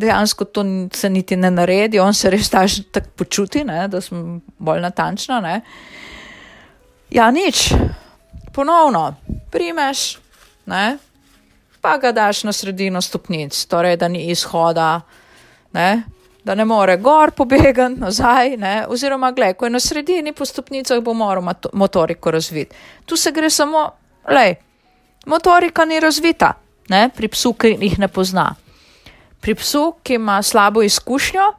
dejansko 0.01 0.47
to 0.49 0.63
se 0.93 1.09
niti 1.09 1.37
ne 1.37 1.51
naredi, 1.53 2.01
on 2.01 2.13
se 2.13 2.31
res 2.33 2.49
tako 2.49 3.05
počuti, 3.15 3.63
ne? 3.63 3.85
da 3.87 4.01
sem 4.01 4.41
bolj 4.57 4.81
natančna. 4.87 5.39
Ne? 5.45 5.59
Ja, 7.13 7.29
nič, 7.31 7.69
ponovno, 8.55 9.11
primeš, 9.53 10.17
ne? 10.65 10.97
pa 11.85 11.99
ga 12.01 12.09
daš 12.09 12.41
na 12.47 12.53
sredino 12.53 12.97
stopnic, 13.05 13.53
torej 13.69 13.99
da 14.01 14.09
ni 14.09 14.25
izhoda. 14.33 15.03
Ne? 15.77 16.14
Da 16.45 16.55
ne 16.55 16.65
more 16.65 16.97
gor 16.97 17.31
pobegati 17.31 17.99
nazaj, 17.99 18.57
ne? 18.57 18.85
oziroma, 18.87 19.31
gled, 19.31 19.55
ko 19.57 19.65
je 19.65 19.73
na 19.73 19.79
sredini 19.79 20.33
po 20.33 20.45
stopnicah, 20.45 21.01
bo 21.01 21.13
moral 21.13 21.43
motoriko 21.73 22.31
razviti. 22.31 22.75
Tu 23.05 23.17
se 23.17 23.31
gre 23.31 23.49
samo, 23.49 23.87
lej, 24.29 24.55
motorika 25.25 25.85
ni 25.85 25.99
razvita, 25.99 26.53
ne? 26.89 27.09
pri 27.15 27.31
psu, 27.33 27.53
ki 27.53 27.73
jih 27.81 27.97
ne 27.99 28.07
pozna. 28.07 28.51
Pri 29.41 29.55
psu, 29.55 29.95
ki 30.03 30.19
ima 30.21 30.37
slabo 30.43 30.85
izkušnjo 30.85 31.49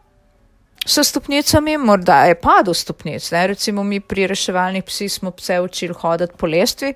s 0.87 1.03
stopnicami, 1.09 1.77
morda 1.79 2.23
je 2.31 2.39
padel 2.39 2.75
stopnic. 2.75 3.31
Ne? 3.31 3.47
Recimo 3.47 3.83
mi 3.83 4.01
pri 4.01 4.27
reševalnih 4.31 4.85
psih 4.85 5.13
smo 5.13 5.31
pse 5.31 5.61
učili 5.61 5.95
hoditi 5.95 6.39
po 6.39 6.47
lestvi 6.47 6.95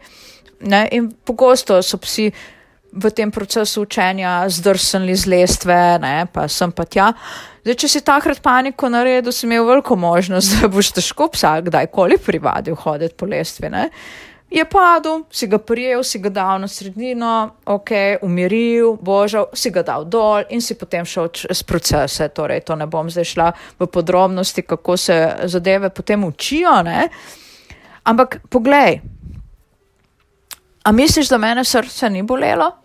ne? 0.61 0.89
in 0.93 1.11
pogosto 1.25 1.83
so 1.83 1.99
psi 1.99 2.31
v 2.93 3.11
tem 3.11 3.31
procesu 3.31 3.83
učenja 3.83 4.49
zdrsnili 4.49 5.15
z 5.17 5.27
lestve, 5.27 5.99
ne, 6.03 6.27
pa 6.33 6.49
sem 6.49 6.73
pa 6.73 6.85
tja. 6.85 7.13
Zdaj, 7.63 7.77
če 7.77 7.89
si 7.89 8.01
takrat 8.03 8.41
paniko 8.43 8.89
naredil, 8.91 9.33
si 9.33 9.47
imel 9.47 9.67
veliko 9.69 9.97
možnost, 9.97 10.55
da 10.59 10.71
boš 10.71 10.95
težko 10.97 11.31
psa 11.35 11.61
kdajkoli 11.61 12.19
privadil 12.19 12.75
hoditi 12.75 13.15
po 13.15 13.29
lestvi. 13.31 13.71
Ne. 13.71 13.89
Je 14.51 14.65
padel, 14.67 15.23
si 15.31 15.47
ga 15.47 15.61
prijel, 15.63 16.03
si 16.03 16.19
ga 16.19 16.33
dal 16.35 16.59
na 16.59 16.67
sredino, 16.67 17.55
ok, 17.71 18.19
umiril, 18.27 18.97
božal, 18.99 19.47
si 19.55 19.71
ga 19.71 19.85
dal 19.87 20.09
dol 20.11 20.43
in 20.51 20.59
si 20.59 20.75
potem 20.75 21.07
šel 21.07 21.31
čez 21.31 21.63
procese. 21.63 22.27
Torej, 22.35 22.65
to 22.67 22.75
ne 22.75 22.91
bom 22.91 23.07
zdaj 23.07 23.29
šla 23.31 23.53
v 23.79 23.87
podrobnosti, 23.87 24.67
kako 24.67 24.97
se 24.99 25.21
zadeve 25.47 25.93
potem 25.95 26.27
učijo, 26.27 26.83
ne. 26.83 27.07
Ampak 28.11 28.41
poglej, 28.51 28.99
a 30.83 30.93
misliš, 30.93 31.29
da 31.29 31.39
mene 31.39 31.65
srce 31.65 32.11
ni 32.11 32.23
bolelo? 32.23 32.80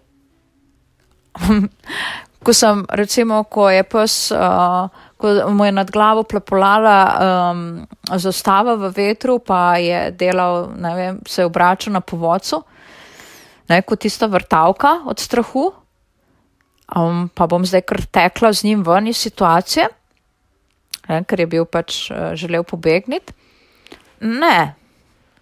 ko 2.45 2.54
sem, 2.54 2.86
recimo, 2.93 3.43
ko 3.50 3.69
je 3.69 3.84
pes, 3.84 4.15
uh, 4.32 4.86
ko 5.17 5.34
mu 5.50 5.65
je 5.65 5.74
nad 5.74 5.89
glavo 5.91 6.24
plepolala 6.24 6.98
um, 7.10 7.62
zastava 8.21 8.76
v 8.78 8.91
vetru, 8.93 9.39
pa 9.39 9.78
je 9.82 10.12
delal, 10.13 10.69
ne 10.78 10.93
vem, 10.95 11.19
se 11.26 11.41
je 11.41 11.50
obračal 11.50 11.93
na 11.93 12.02
povodcu. 12.02 12.63
ne, 13.69 13.82
kot 13.82 14.00
tista 14.00 14.30
vrtavka 14.30 15.02
od 15.10 15.19
strahu, 15.19 15.71
um, 16.95 17.30
pa 17.34 17.48
bom 17.50 17.65
zdaj 17.65 17.82
kar 17.82 18.02
tekla 18.06 18.54
z 18.54 18.69
njim 18.69 18.84
ven 18.86 19.08
iz 19.08 19.17
situacije, 19.17 19.88
ne, 21.10 21.24
ker 21.26 21.39
je 21.39 21.48
bil 21.50 21.65
pač 21.65 22.12
uh, 22.12 22.38
želel 22.38 22.63
pobegniti. 22.63 23.34
Ne, 24.21 24.76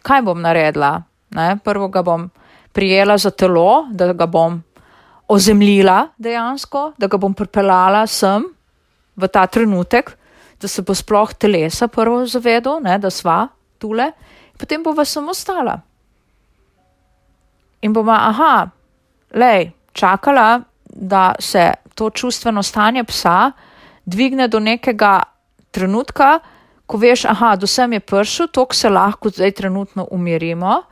kaj 0.01 0.23
bom 0.23 0.39
naredila? 0.39 1.01
Ne, 1.36 1.58
prvo 1.63 1.88
ga 1.91 2.01
bom 2.01 2.29
prijela 2.71 3.17
za 3.17 3.32
telo, 3.32 3.89
da 3.91 4.13
ga 4.13 4.25
bom 4.25 4.62
ozemljila 5.27 6.07
dejansko, 6.17 6.91
da 6.97 7.07
ga 7.07 7.17
bom 7.17 7.33
pripeljala 7.33 8.07
sem 8.07 8.45
v 9.15 9.27
ta 9.27 9.45
trenutek, 9.47 10.17
da 10.62 10.67
se 10.67 10.81
bo 10.81 10.95
sploh 10.95 11.33
telesa 11.33 11.88
prvo 11.88 12.25
zavedel, 12.25 12.79
ne, 12.83 12.97
da 12.99 13.09
sva 13.12 13.47
tule, 13.77 14.12
potem 14.57 14.83
bova 14.83 15.05
samo 15.05 15.33
stala. 15.33 15.79
In 17.83 17.93
bova, 17.93 18.15
aha, 18.29 18.67
lej, 19.36 19.71
čakala, 19.93 20.62
da 20.88 21.33
se 21.39 21.71
to 21.95 22.09
čustveno 22.09 22.63
stanje 22.63 23.03
psa 23.03 23.51
dvigne 24.05 24.47
do 24.47 24.59
nekega 24.59 25.19
trenutka, 25.71 26.39
ko 26.86 26.97
veš, 26.97 27.25
aha, 27.25 27.55
do 27.55 27.67
sem 27.67 27.93
je 27.93 27.99
pršel, 27.99 28.47
tok 28.47 28.73
se 28.73 28.89
lahko 28.89 29.29
zdaj 29.29 29.51
trenutno 29.51 30.07
umirimo, 30.12 30.83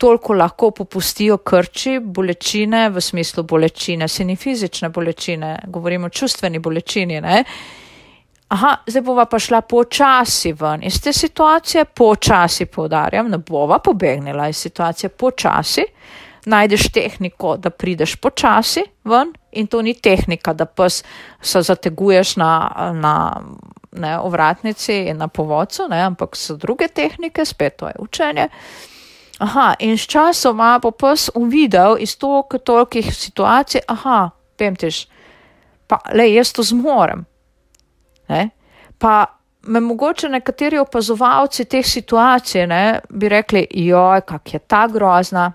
toliko 0.00 0.32
lahko 0.34 0.70
popustijo 0.70 1.36
krči, 1.36 1.98
bolečine, 2.00 2.88
v 2.90 3.00
smislu 3.00 3.42
bolečine, 3.42 4.08
se 4.08 4.24
ni 4.24 4.36
fizične 4.36 4.88
bolečine, 4.88 5.58
govorimo 5.66 6.06
o 6.06 6.10
čustveni 6.10 6.58
bolečini, 6.58 7.20
ne. 7.20 7.44
Aha, 8.48 8.70
zdaj 8.86 9.02
bova 9.02 9.26
pa 9.28 9.38
šla 9.38 9.60
počasi 9.60 10.54
ven 10.56 10.82
iz 10.88 10.96
te 11.04 11.12
situacije, 11.12 11.84
počasi 11.84 12.66
poudarjam, 12.66 13.28
ne 13.30 13.38
bova 13.38 13.78
pobegnila 13.78 14.48
iz 14.48 14.56
situacije 14.56 15.10
počasi, 15.10 15.84
najdeš 16.46 16.88
tehniko, 16.92 17.56
da 17.56 17.70
prideš 17.70 18.16
počasi 18.16 18.82
ven 19.04 19.34
in 19.52 19.66
to 19.66 19.82
ni 19.82 19.94
tehnika, 19.94 20.54
da 20.54 20.64
pes 20.64 21.02
se 21.42 21.62
zateguješ 21.62 22.36
na, 22.36 22.52
na 22.94 23.42
ne, 23.92 24.18
ovratnici 24.18 24.96
in 25.12 25.20
na 25.20 25.28
povodcu, 25.28 25.90
ne, 25.90 26.00
ampak 26.08 26.36
so 26.36 26.56
druge 26.56 26.88
tehnike, 26.88 27.44
spet 27.44 27.76
to 27.76 27.92
je 27.92 27.94
učenje. 27.98 28.48
Aha, 29.40 29.74
in 29.78 29.96
s 29.96 30.04
časoma 30.04 30.74
bo 30.82 30.90
pes 30.92 31.30
uvidel 31.34 31.96
iz 32.00 32.16
toliko 32.20 32.58
tolikih 32.58 33.06
situacij, 33.14 33.80
aha, 33.88 34.30
vem 34.60 34.74
tiš, 34.76 35.06
pa 35.88 35.96
le 36.12 36.26
jaz 36.28 36.52
to 36.52 36.62
zmorem. 36.62 37.24
Ne? 38.28 38.50
Pa 38.98 39.14
me 39.62 39.80
mogoče 39.80 40.28
nekateri 40.28 40.78
opazovalci 40.78 41.64
teh 41.64 41.86
situacij 41.86 42.66
ne, 42.68 43.00
bi 43.08 43.28
rekli, 43.32 43.64
joj, 43.70 44.20
kak 44.28 44.54
je 44.54 44.60
ta 44.60 44.84
grozna, 44.92 45.46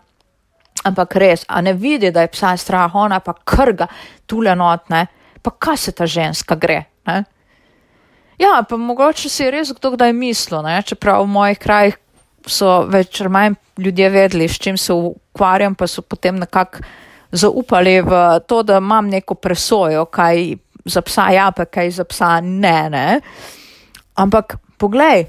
ampak 0.85 1.15
res, 1.21 1.45
a 1.47 1.61
ne 1.61 1.73
vidi, 1.73 2.09
da 2.11 2.25
je 2.25 2.33
psa 2.33 2.55
strah, 2.57 2.95
ona 2.95 3.19
pa 3.19 3.33
krga 3.33 3.87
tule 4.25 4.55
notne, 4.55 5.05
pa 5.41 5.51
kaj 5.51 5.77
se 5.77 5.91
ta 5.91 6.09
ženska 6.09 6.57
gre. 6.57 6.81
Ne? 7.05 7.23
Ja, 8.41 8.63
pa 8.69 8.77
mogoče 8.77 9.29
si 9.29 9.51
res 9.51 9.71
kdo 9.77 9.93
kdaj 9.93 10.13
mislil, 10.13 10.65
ne? 10.65 10.81
čeprav 10.81 11.21
v 11.23 11.31
mojih 11.37 11.61
krajih 11.61 12.01
so 12.47 12.85
več 12.89 13.21
ali 13.21 13.29
manj 13.29 13.55
ljudje 13.77 14.09
vedeli, 14.09 14.47
s 14.47 14.59
čim 14.61 14.77
se 14.77 14.93
ukvarjam, 14.93 15.75
pa 15.75 15.87
so 15.87 16.01
potem 16.01 16.39
nekako 16.39 16.83
zaupali 17.31 17.99
v 18.01 18.39
to, 18.47 18.63
da 18.63 18.77
imam 18.77 19.09
neko 19.09 19.35
presojo, 19.35 20.05
kaj 20.05 20.55
za 20.85 21.01
psa 21.01 21.29
ja, 21.33 21.49
pa 21.51 21.65
kaj 21.65 21.91
za 21.91 22.05
psa 22.05 22.39
ne. 22.41 22.89
ne. 22.89 23.21
Ampak 24.15 24.57
poglej, 24.77 25.25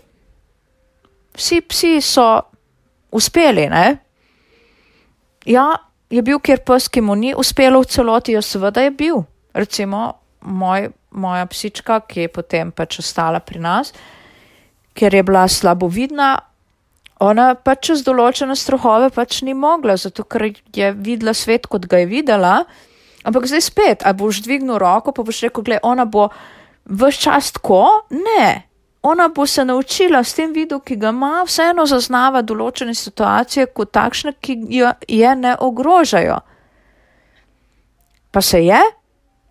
vsi 1.35 1.61
psi 1.61 2.00
so 2.00 2.26
uspeli, 3.11 3.68
ne? 3.72 3.87
Ja, 5.46 5.72
je 6.11 6.22
bil 6.22 6.38
kjer 6.38 6.62
pes, 6.66 6.88
ki 6.88 7.02
mu 7.02 7.16
ni 7.18 7.35
uspelo 7.35 7.81
v 7.83 7.90
celoti, 7.90 8.37
jo 8.37 8.42
seveda 8.42 8.85
je 8.85 8.92
bil. 8.94 9.24
Recimo 9.55 10.12
moj, 10.46 10.90
moja 11.11 11.46
psička, 11.46 12.00
ki 12.07 12.26
je 12.26 12.33
potem 12.33 12.70
pač 12.72 13.00
ostala 13.00 13.40
pri 13.40 13.62
nas, 13.62 13.92
ker 14.96 15.14
je 15.14 15.22
bila 15.22 15.46
slabovidna, 15.48 16.37
ona 17.22 17.55
pač 17.57 17.88
čez 17.88 18.02
določene 18.05 18.57
strahove 18.57 19.09
pač 19.14 19.40
ni 19.46 19.55
mogla, 19.57 19.96
zato 19.96 20.24
ker 20.29 20.50
je 20.76 20.92
videla 20.92 21.33
svet, 21.35 21.66
kot 21.66 21.88
ga 21.88 22.02
je 22.02 22.11
videla. 22.11 22.59
Ampak 23.26 23.48
zdaj 23.48 23.64
spet, 23.64 24.05
a 24.05 24.12
boš 24.12 24.42
dvignil 24.44 24.76
roko, 24.79 25.14
pa 25.16 25.24
boš 25.24 25.46
rekel, 25.46 25.64
gledaj, 25.64 25.83
ona 25.83 26.05
bo 26.05 26.29
vse 26.85 27.24
čas 27.24 27.50
tako? 27.57 28.05
Ne. 28.12 28.68
Ona 29.07 29.29
bo 29.33 29.46
se 29.46 29.64
naučila 29.64 30.22
s 30.24 30.35
tem 30.35 30.52
vidu, 30.52 30.81
ki 30.83 30.98
ga 31.00 31.12
ima, 31.14 31.44
vseeno 31.46 31.87
zaznava 31.87 32.42
določene 32.42 32.94
situacije 32.94 33.70
kot 33.72 33.94
takšne, 33.96 34.35
ki 34.42 34.59
jo 34.76 34.90
je 35.09 35.35
ne 35.38 35.55
ogrožajo. 35.62 36.40
Pa 38.31 38.42
se 38.42 38.61
je? 38.66 38.83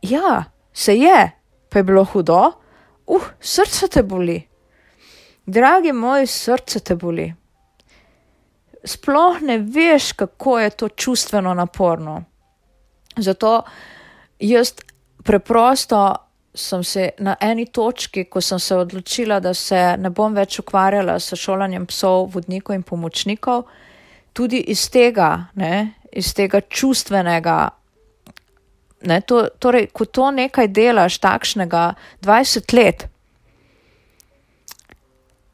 Ja, 0.06 0.44
se 0.74 0.94
je. 1.00 1.32
Pa 1.72 1.82
je 1.82 1.88
bilo 1.88 2.04
hudo? 2.06 2.44
Uh, 3.08 3.26
srce 3.40 3.90
te 3.90 4.04
boli. 4.04 4.38
Dragi 5.46 5.96
moj, 5.96 6.28
srce 6.30 6.84
te 6.86 6.96
boli 7.00 7.32
sploh 8.86 9.42
ne 9.42 9.58
veš, 9.58 10.12
kako 10.12 10.60
je 10.60 10.70
to 10.70 10.90
čustveno 10.90 11.54
naporno. 11.54 12.24
Zato 13.18 13.64
jaz 14.40 14.74
preprosto 15.24 16.16
sem 16.56 16.84
se 16.84 17.10
na 17.20 17.36
eni 17.42 17.66
točki, 17.66 18.24
ko 18.24 18.42
sem 18.42 18.60
se 18.60 18.76
odločila, 18.76 19.40
da 19.40 19.54
se 19.54 19.96
ne 20.00 20.10
bom 20.10 20.34
več 20.34 20.60
ukvarjala 20.60 21.20
s 21.20 21.36
šolanjem 21.36 21.86
psov, 21.86 22.30
vodnikov 22.34 22.76
in 22.76 22.84
pomočnikov, 22.84 23.66
tudi 24.34 24.62
iz 24.72 24.88
tega, 24.90 25.48
ne, 25.56 25.94
iz 26.12 26.34
tega 26.34 26.62
čustvenega. 26.62 27.58
Ne, 29.06 29.20
to, 29.22 29.48
torej, 29.60 29.90
ko 29.94 30.06
to 30.06 30.32
nekaj 30.32 30.72
delaš 30.72 31.20
takšnega 31.20 31.84
20 32.24 32.74
let, 32.74 33.08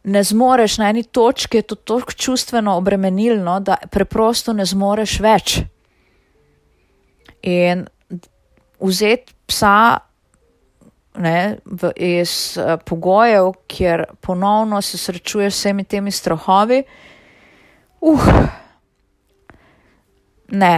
ne 0.03 0.23
zmoreš 0.23 0.77
na 0.77 0.89
eni 0.89 1.03
točki, 1.03 1.57
je 1.57 1.61
to 1.61 1.75
tako 1.75 2.11
čustveno 2.11 2.75
obremenilno, 2.77 3.59
da 3.59 3.75
preprosto 3.91 4.53
ne 4.53 4.65
zmoreš 4.65 5.19
več. 5.19 5.59
In 7.41 7.85
vzeti 8.79 9.33
psa 9.47 9.99
ne, 11.15 11.57
v, 11.65 11.91
iz 11.95 12.57
uh, 12.57 12.77
pogojev, 12.85 13.51
kjer 13.67 14.05
ponovno 14.21 14.81
se 14.81 14.97
srečuješ 14.97 15.53
s 15.53 15.59
vsemi 15.59 15.83
temi 15.83 16.11
strahovi, 16.11 16.83
uh, 18.01 18.27
ne, 20.51 20.75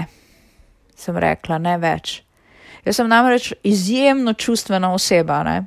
sem 0.95 1.17
rekla, 1.17 1.57
ne 1.57 1.77
več. 1.77 2.21
Jaz 2.83 2.99
sem 2.99 3.07
namreč 3.07 3.53
izjemno 3.63 4.33
čustvena 4.33 4.91
oseba. 4.93 5.39
Ne. 5.47 5.61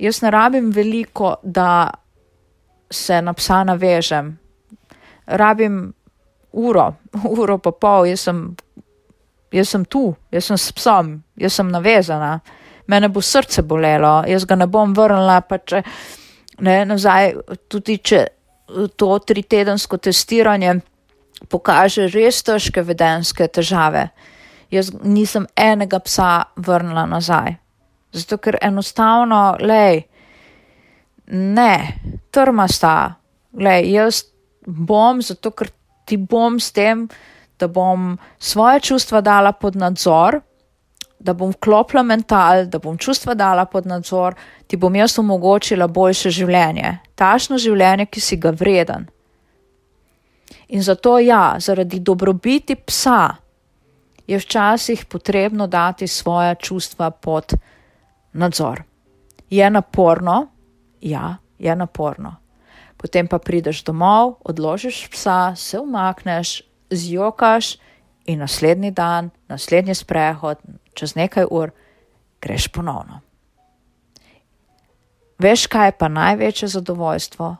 Jaz 0.00 0.22
ne 0.22 0.30
rabim 0.32 0.70
veliko, 0.72 1.34
da 1.42 1.90
se 2.92 3.22
na 3.22 3.32
psa 3.32 3.62
navežem. 3.64 4.38
Rabim 5.26 5.92
uro, 6.52 6.92
uro 7.38 7.58
pa 7.58 7.72
pol, 7.72 8.06
jaz 8.10 8.28
sem, 8.28 8.44
jaz 9.52 9.68
sem 9.68 9.84
tu, 9.84 10.12
jaz 10.30 10.50
sem 10.50 10.58
s 10.58 10.72
psom, 10.72 11.16
jaz 11.36 11.58
sem 11.58 11.70
navezana. 11.70 12.38
Mene 12.86 13.08
bo 13.08 13.22
srce 13.22 13.62
bolelo, 13.62 14.22
jaz 14.28 14.44
ga 14.44 14.56
ne 14.58 14.66
bom 14.66 14.94
vrnila, 14.94 15.40
pa 15.46 15.58
če 15.58 15.82
ne 16.60 16.82
nazaj, 16.84 17.34
tudi 17.70 17.98
če 18.02 18.24
to 18.96 19.18
tri 19.26 19.42
tedensko 19.42 19.98
testiranje 19.98 20.80
pokaže 21.48 22.08
res 22.12 22.42
težke 22.46 22.82
vedenske 22.86 23.48
težave. 23.48 24.08
Jaz 24.72 24.92
nisem 25.04 25.46
enega 25.56 26.00
psa 26.00 26.44
vrnila 26.56 27.04
nazaj. 27.06 27.56
Zato, 28.12 28.38
ker 28.38 28.58
enostavno, 28.60 29.56
lej, 29.60 30.02
ne, 31.32 31.74
trmasta. 32.32 33.14
Glej, 33.52 33.92
jaz 33.92 34.24
bom, 34.66 35.20
zato 35.22 35.52
ker 35.52 35.70
ti 36.08 36.16
bom 36.16 36.58
s 36.60 36.72
tem, 36.72 37.06
da 37.60 37.68
bom 37.68 38.16
svoje 38.38 38.80
čustva 38.80 39.20
dala 39.20 39.52
pod 39.52 39.76
nadzor, 39.76 40.40
da 41.22 41.34
bom 41.38 41.52
vklopila 41.52 42.02
mental, 42.02 42.66
da 42.66 42.80
bom 42.82 42.98
čustva 42.98 43.34
dala 43.38 43.64
pod 43.70 43.86
nadzor, 43.86 44.34
ti 44.66 44.76
bom 44.76 44.94
jaz 44.96 45.18
omogočila 45.18 45.86
boljše 45.86 46.32
življenje, 46.34 46.96
tašno 47.14 47.58
življenje, 47.62 48.08
ki 48.10 48.20
si 48.20 48.40
ga 48.42 48.50
vreden. 48.50 49.06
In 50.72 50.82
zato 50.82 51.18
ja, 51.20 51.58
zaradi 51.60 52.00
dobrobiti 52.00 52.74
psa 52.74 53.36
je 54.26 54.38
včasih 54.38 55.04
potrebno 55.04 55.66
dati 55.66 56.08
svoje 56.08 56.54
čustva 56.54 57.10
pod 57.10 57.52
nadzor. 58.32 58.82
Je 59.50 59.70
naporno, 59.70 60.46
ja, 61.00 61.36
je 61.62 61.76
naporno. 61.76 62.36
Potem 62.98 63.28
pa 63.28 63.38
prideš 63.38 63.84
domov, 63.86 64.36
odložiš 64.44 65.08
psa, 65.10 65.54
se 65.56 65.78
umakneš, 65.78 66.62
zjokaš 66.90 67.76
in 68.26 68.38
naslednji 68.38 68.90
dan, 68.90 69.30
naslednji 69.48 69.94
sprehod, 69.94 70.58
čez 70.94 71.14
nekaj 71.14 71.46
ur, 71.50 71.70
greš 72.42 72.68
ponovno. 72.68 73.20
Veš, 75.38 75.66
kaj 75.66 75.88
je 75.88 75.98
pa 75.98 76.08
največje 76.08 76.68
zadovoljstvo, 76.68 77.56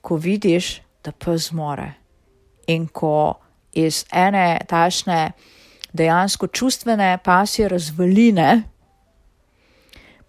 ko 0.00 0.16
vidiš, 0.16 0.80
da 1.04 1.12
pes 1.12 1.50
zmore 1.50 1.92
in 2.66 2.86
ko 2.88 3.34
iz 3.72 4.04
ene 4.12 4.60
tašne 4.68 5.32
dejansko 5.92 6.46
čustvene 6.46 7.18
pasje 7.24 7.68
razvaline, 7.68 8.62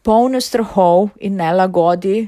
polne 0.04 0.42
strahov 0.42 1.10
in 1.20 1.40
nelagodi, 1.40 2.28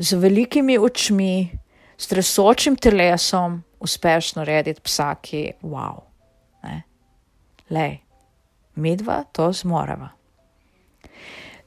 z 0.00 0.16
velikimi 0.16 0.78
očmi, 0.78 1.50
s 1.96 2.08
tresočim 2.08 2.76
telesom, 2.76 3.60
uspešno 3.80 4.44
rediti 4.44 4.80
psa, 4.80 5.14
ki 5.20 5.36
je 5.36 5.52
wow. 5.62 6.00
Ne? 6.64 6.82
Lej, 7.70 8.00
midva 8.80 9.24
to 9.32 9.52
zmoreva. 9.52 10.08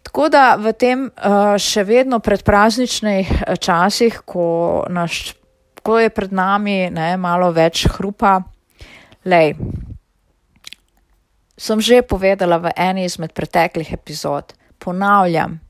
Tako 0.03 0.29
da 0.29 0.55
v 0.59 0.73
tem 0.73 1.05
uh, 1.07 1.53
še 1.57 1.85
vedno 1.87 2.19
predprazničnih 2.19 3.29
eh, 3.31 3.55
časih, 3.55 4.19
ko, 4.25 4.83
naš, 4.89 5.33
ko 5.81 5.97
je 6.01 6.09
pred 6.13 6.33
nami 6.33 6.89
ne, 6.93 7.13
malo 7.17 7.53
več 7.55 7.85
hrupa, 7.95 8.41
lej, 9.25 9.55
sem 11.57 11.79
že 11.79 12.01
povedala 12.03 12.59
v 12.59 12.73
eni 12.75 13.05
izmed 13.07 13.31
preteklih 13.33 13.93
epizod, 13.93 14.53
ponavljam, 14.77 15.61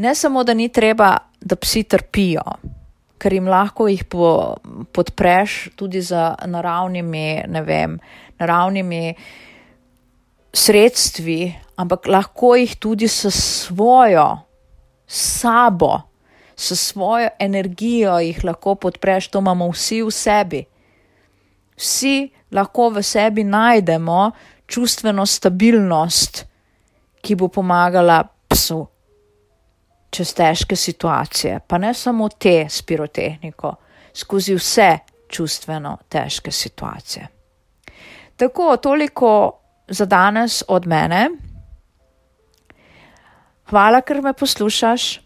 ne 0.00 0.14
samo, 0.14 0.44
da 0.44 0.54
ni 0.54 0.68
treba, 0.68 1.16
da 1.40 1.56
psi 1.56 1.82
trpijo, 1.84 2.44
ker 3.20 3.34
jim 3.36 3.48
lahko 3.52 3.88
jih 3.90 4.04
po, 4.08 4.56
podpreš 4.96 5.74
tudi 5.76 6.00
z 6.00 6.16
naravnimi, 6.48 7.44
ne 7.52 7.62
vem, 7.62 7.98
naravnimi 8.40 9.14
sredstvi, 10.56 11.40
ampak 11.76 12.08
lahko 12.08 12.54
jih 12.56 12.72
tudi 12.80 13.08
s 13.08 13.28
svojo, 13.36 14.24
sabo, 15.06 15.98
s 16.56 16.78
svojo 16.80 17.28
energijo 17.38 18.18
jih 18.24 18.40
lahko 18.44 18.74
podpreš, 18.80 19.28
to 19.28 19.42
imamo 19.44 19.68
vsi 19.74 20.00
v 20.02 20.14
sebi. 20.14 20.62
Vsi 21.76 22.30
lahko 22.56 22.88
v 22.96 23.04
sebi 23.04 23.44
najdemo 23.44 24.30
čustveno 24.70 25.26
stabilnost, 25.26 26.46
ki 27.20 27.36
bo 27.36 27.50
pomagala 27.52 28.22
psu 28.48 28.80
čez 30.10 30.34
težke 30.34 30.76
situacije, 30.76 31.60
pa 31.66 31.78
ne 31.78 31.94
samo 31.94 32.28
te 32.28 32.66
s 32.68 32.82
pirotehniko, 32.82 33.74
skozi 34.14 34.54
vse 34.54 34.98
čustveno 35.28 35.96
težke 36.08 36.50
situacije. 36.50 37.28
Tako, 38.36 38.76
toliko 38.76 39.60
za 39.88 40.04
danes 40.06 40.62
od 40.68 40.86
mene. 40.86 41.28
Hvala, 43.70 44.00
ker 44.00 44.22
me 44.22 44.32
poslušaš. 44.32 45.20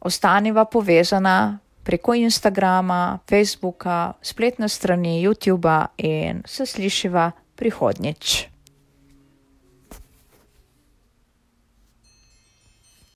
Ostaniva 0.00 0.64
povezana 0.64 1.58
preko 1.82 2.14
Instagrama, 2.14 3.18
Facebooka, 3.28 4.12
spletne 4.22 4.68
strani, 4.68 5.22
YouTuba 5.26 5.86
in 5.96 6.42
se 6.46 6.66
slišiva 6.66 7.30
prihodnjič. 7.56 8.47